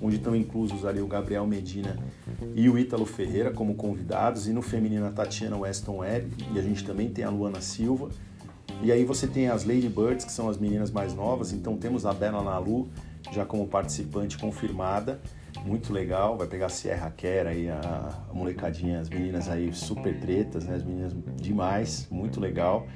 onde 0.00 0.16
estão 0.16 0.34
inclusos 0.34 0.84
ali 0.84 1.00
o 1.00 1.06
Gabriel 1.06 1.46
Medina 1.46 1.98
e 2.54 2.68
o 2.68 2.78
Ítalo 2.78 3.06
Ferreira 3.06 3.50
como 3.50 3.74
convidados, 3.74 4.46
e 4.46 4.52
no 4.52 4.62
feminino 4.62 5.06
a 5.06 5.10
Tatiana 5.10 5.56
Weston 5.56 5.98
Webb, 5.98 6.32
e 6.54 6.58
a 6.58 6.62
gente 6.62 6.84
também 6.84 7.08
tem 7.08 7.24
a 7.24 7.30
Luana 7.30 7.60
Silva. 7.60 8.08
E 8.82 8.90
aí 8.90 9.04
você 9.04 9.28
tem 9.28 9.48
as 9.48 9.64
Lady 9.64 9.88
Birds, 9.88 10.24
que 10.24 10.32
são 10.32 10.48
as 10.48 10.58
meninas 10.58 10.90
mais 10.90 11.14
novas, 11.14 11.52
então 11.52 11.76
temos 11.76 12.04
a 12.04 12.12
Bela 12.12 12.42
Nalu 12.42 12.88
já 13.30 13.44
como 13.44 13.66
participante 13.68 14.36
confirmada, 14.36 15.20
muito 15.64 15.92
legal, 15.92 16.36
vai 16.36 16.48
pegar 16.48 16.66
a 16.66 16.68
Sierra 16.68 17.08
Kera 17.10 17.50
aí, 17.50 17.68
a, 17.68 17.78
a 18.28 18.34
molecadinha, 18.34 18.98
as 18.98 19.08
meninas 19.08 19.48
aí 19.48 19.72
super 19.72 20.18
tretas, 20.18 20.64
né? 20.64 20.74
as 20.74 20.82
meninas 20.82 21.14
demais, 21.36 22.08
muito 22.10 22.40
legal. 22.40 22.86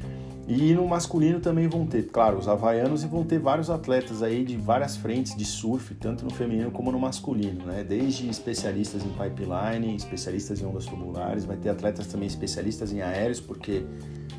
E 0.49 0.73
no 0.75 0.87
masculino 0.87 1.41
também 1.41 1.67
vão 1.67 1.85
ter, 1.85 2.05
claro, 2.05 2.39
os 2.39 2.47
havaianos 2.47 3.03
e 3.03 3.09
vão 3.09 3.25
ter 3.25 3.41
vários 3.41 3.69
atletas 3.69 4.23
aí 4.23 4.45
de 4.45 4.57
várias 4.57 4.97
frentes 4.97 5.35
de 5.35 5.45
surf, 5.45 5.93
tanto 5.97 6.25
no 6.25 6.31
feminino 6.31 6.71
como 6.71 6.93
no 6.93 7.01
masculino, 7.01 7.67
né? 7.67 7.83
Desde 7.83 8.29
especialistas 8.29 9.03
em 9.05 9.09
pipeline, 9.09 9.97
especialistas 9.97 10.61
em 10.61 10.65
ondas 10.65 10.87
tubulares, 10.87 11.45
vai 11.45 11.57
ter 11.57 11.71
atletas 11.71 12.07
também 12.07 12.29
especialistas 12.29 12.93
em 12.93 13.03
aéreos, 13.03 13.41
porque 13.41 13.85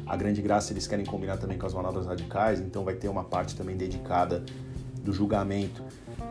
a 0.06 0.16
grande 0.16 0.42
graça 0.42 0.72
eles 0.72 0.88
querem 0.88 1.06
combinar 1.06 1.38
também 1.38 1.58
com 1.58 1.66
as 1.66 1.74
manobras 1.74 2.06
radicais, 2.06 2.62
então 2.62 2.86
vai 2.86 2.96
ter 2.96 3.10
uma 3.10 3.26
parte 3.26 3.54
também 3.54 3.76
dedicada 3.76 4.46
do 5.04 5.12
julgamento 5.12 5.84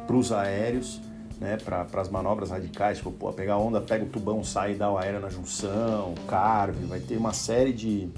para 0.07 0.17
os 0.17 0.33
aéreos, 0.33 1.03
né, 1.39 1.59
para 1.59 1.87
as 2.01 2.09
manobras 2.09 2.49
radicais, 2.49 2.97
tipo, 2.97 3.13
pô, 3.13 3.31
pegar 3.31 3.59
onda, 3.59 3.79
pega 3.79 4.07
o 4.07 4.09
tubão, 4.09 4.43
sai 4.43 4.73
e 4.73 4.75
dá 4.75 4.91
o 4.91 4.97
aéreo 4.97 5.21
na 5.21 5.29
junção, 5.29 6.15
carve, 6.27 6.87
vai 6.87 6.99
ter 6.99 7.19
uma 7.19 7.35
série 7.35 7.75
de 7.75 8.09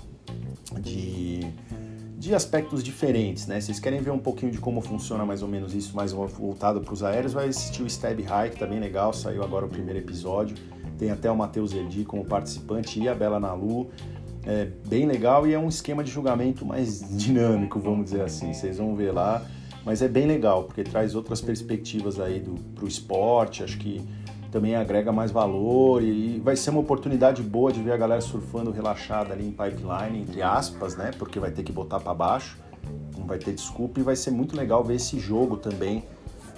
de, 0.81 1.41
de 2.19 2.35
aspectos 2.35 2.83
diferentes, 2.83 3.47
né? 3.47 3.61
Vocês 3.61 3.79
querem 3.81 4.01
ver 4.01 4.11
um 4.11 4.19
pouquinho 4.19 4.53
de 4.53 4.59
como 4.59 4.81
funciona 4.81 5.25
mais 5.25 5.43
ou 5.43 5.49
menos 5.49 5.75
isso, 5.75 5.95
mais 5.97 6.13
voltado 6.13 6.81
para 6.81 6.93
os 6.93 7.03
aéreos, 7.03 7.33
vai 7.33 7.49
assistir 7.49 7.83
o 7.83 7.87
Stab 7.87 8.21
High, 8.21 8.51
que 8.51 8.59
tá 8.59 8.67
bem 8.67 8.81
legal, 8.81 9.13
saiu 9.13 9.43
agora 9.43 9.65
o 9.67 9.69
primeiro 9.69 9.99
episódio. 9.99 10.57
Tem 10.99 11.11
até 11.11 11.31
o 11.31 11.37
Matheus 11.37 11.73
Erdi 11.73 12.05
como 12.05 12.25
participante 12.25 13.01
e 13.01 13.09
a 13.09 13.15
Bela 13.15 13.39
Nalu. 13.39 13.89
É 14.45 14.69
bem 14.89 15.07
legal 15.07 15.47
e 15.47 15.53
é 15.53 15.59
um 15.59 15.69
esquema 15.69 16.03
de 16.03 16.11
julgamento 16.11 16.67
mais 16.67 17.01
dinâmico, 17.17 17.79
vamos 17.79 18.07
dizer 18.07 18.23
assim. 18.23 18.53
Vocês 18.53 18.79
vão 18.79 18.97
ver 18.97 19.13
lá, 19.13 19.47
mas 19.85 20.03
é 20.03 20.09
bem 20.09 20.27
legal 20.27 20.65
porque 20.65 20.83
traz 20.83 21.15
outras 21.15 21.41
perspectivas 21.41 22.19
aí 22.19 22.41
do, 22.41 22.55
pro 22.75 22.89
esporte. 22.89 23.63
Acho 23.63 23.79
que 23.79 24.03
também 24.51 24.75
agrega 24.75 25.13
mais 25.13 25.31
valor 25.31 26.03
e 26.03 26.41
vai 26.41 26.57
ser 26.57 26.71
uma 26.71 26.81
oportunidade 26.81 27.43
boa 27.43 27.73
de 27.73 27.83
ver 27.83 27.93
a 27.93 27.97
galera 27.97 28.21
surfando 28.21 28.71
relaxada 28.71 29.33
ali 29.33 29.47
em 29.47 29.51
pipeline, 29.51 30.23
entre 30.23 30.43
aspas, 30.43 30.97
né? 30.97 31.11
Porque 31.19 31.39
vai 31.39 31.51
ter 31.51 31.63
que 31.63 31.73
botar 31.73 32.01
para 32.01 32.15
baixo, 32.15 32.59
não 33.17 33.27
vai 33.27 33.39
ter 33.39 33.53
desculpa 33.53 34.01
e 34.01 34.03
vai 34.03 34.17
ser 34.17 34.31
muito 34.31 34.57
legal 34.57 34.83
ver 34.83 34.95
esse 34.95 35.19
jogo 35.19 35.57
também 35.57 36.05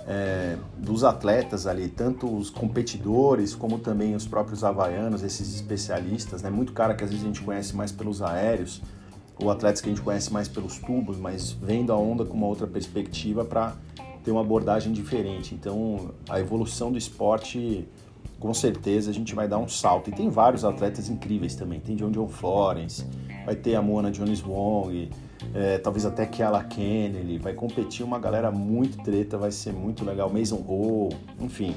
é, 0.06 0.56
dos 0.76 1.04
atletas 1.04 1.66
ali, 1.66 1.88
tanto 1.88 2.32
os 2.32 2.48
competidores 2.48 3.54
como 3.54 3.78
também 3.78 4.14
os 4.14 4.26
próprios 4.26 4.64
havaianos, 4.64 5.22
esses 5.22 5.54
especialistas, 5.54 6.42
né? 6.42 6.50
Muito 6.50 6.72
cara 6.72 6.94
que 6.94 7.04
às 7.04 7.10
vezes 7.10 7.24
a 7.24 7.28
gente 7.28 7.42
conhece 7.42 7.74
mais 7.74 7.90
pelos 7.90 8.22
aéreos, 8.22 8.80
ou 9.36 9.50
atletas 9.50 9.80
que 9.80 9.88
a 9.88 9.92
gente 9.92 10.02
conhece 10.02 10.32
mais 10.32 10.48
pelos 10.48 10.78
tubos, 10.78 11.16
mas 11.16 11.50
vendo 11.50 11.92
a 11.92 11.96
onda 11.96 12.24
com 12.24 12.36
uma 12.36 12.46
outra 12.46 12.66
perspectiva 12.66 13.44
para 13.44 13.74
ter 14.24 14.30
uma 14.30 14.40
abordagem 14.40 14.92
diferente. 14.92 15.54
Então, 15.54 16.10
a 16.28 16.40
evolução 16.40 16.92
do 16.92 16.98
esporte, 16.98 17.88
com 18.38 18.52
certeza, 18.54 19.10
a 19.10 19.14
gente 19.14 19.34
vai 19.34 19.48
dar 19.48 19.58
um 19.58 19.68
salto. 19.68 20.10
E 20.10 20.12
tem 20.12 20.28
vários 20.28 20.64
atletas 20.64 21.08
incríveis 21.08 21.54
também. 21.54 21.80
Tem 21.80 21.96
John 21.96 22.10
John 22.10 22.28
Florence, 22.28 23.04
vai 23.44 23.56
ter 23.56 23.74
a 23.74 23.82
Mona 23.82 24.10
Jones 24.10 24.42
Wong, 24.44 25.10
é, 25.54 25.78
talvez 25.78 26.04
até 26.04 26.26
Kiala 26.26 26.62
Kennedy. 26.64 27.38
Vai 27.38 27.54
competir 27.54 28.04
uma 28.04 28.18
galera 28.18 28.50
muito 28.50 29.02
treta, 29.02 29.38
vai 29.38 29.50
ser 29.50 29.72
muito 29.72 30.04
legal. 30.04 30.30
Mason 30.30 30.62
Hall, 30.66 31.10
enfim. 31.40 31.74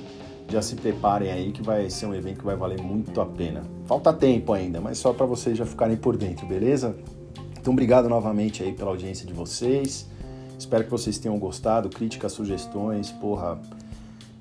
Já 0.50 0.62
se 0.62 0.76
preparem 0.76 1.32
aí 1.32 1.52
que 1.52 1.64
vai 1.64 1.90
ser 1.90 2.06
um 2.06 2.14
evento 2.14 2.40
que 2.40 2.46
vai 2.46 2.56
valer 2.56 2.82
muito 2.82 3.20
a 3.22 3.26
pena. 3.26 3.64
Falta 3.86 4.12
tempo 4.12 4.54
ainda, 4.54 4.82
mas 4.82 4.98
só 4.98 5.14
para 5.14 5.26
vocês 5.26 5.58
já 5.58 5.66
ficarem 5.66 5.96
por 5.96 6.18
dentro, 6.18 6.46
beleza? 6.46 6.96
Então, 7.58 7.72
obrigado 7.72 8.10
novamente 8.10 8.62
aí 8.62 8.74
pela 8.74 8.92
audiência 8.92 9.26
de 9.26 9.32
vocês. 9.32 10.06
Espero 10.64 10.86
que 10.86 10.90
vocês 10.90 11.18
tenham 11.18 11.38
gostado. 11.38 11.90
Críticas, 11.90 12.32
sugestões, 12.32 13.12
porra, 13.12 13.60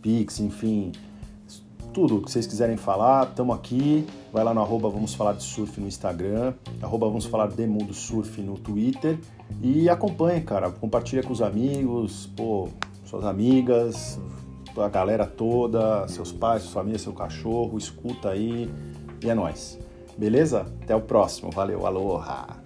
pix, 0.00 0.38
enfim, 0.38 0.92
tudo 1.92 2.22
que 2.22 2.30
vocês 2.30 2.46
quiserem 2.46 2.76
falar, 2.76 3.28
estamos 3.28 3.56
aqui. 3.56 4.06
Vai 4.32 4.44
lá 4.44 4.54
no 4.54 4.60
arroba 4.60 4.88
Vamos 4.88 5.14
Falar 5.14 5.32
de 5.32 5.42
Surf 5.42 5.80
no 5.80 5.88
Instagram, 5.88 6.54
arroba 6.80 7.08
Vamos 7.08 7.26
Falar 7.26 7.48
de 7.48 7.66
Mundo 7.66 7.92
Surf 7.92 8.40
no 8.40 8.56
Twitter. 8.56 9.18
E 9.60 9.88
acompanhe, 9.90 10.40
cara. 10.40 10.70
Compartilha 10.70 11.24
com 11.24 11.32
os 11.32 11.42
amigos, 11.42 12.30
pô, 12.36 12.68
suas 13.04 13.24
amigas, 13.24 14.20
a 14.76 14.88
galera 14.88 15.26
toda, 15.26 16.06
seus 16.06 16.30
pais, 16.30 16.62
sua 16.62 16.72
família, 16.74 17.00
seu 17.00 17.12
cachorro. 17.12 17.76
Escuta 17.76 18.30
aí 18.30 18.70
e 19.20 19.28
é 19.28 19.34
nóis. 19.34 19.76
Beleza? 20.16 20.72
Até 20.82 20.94
o 20.94 21.00
próximo. 21.00 21.50
Valeu, 21.50 21.84
aloha! 21.84 22.61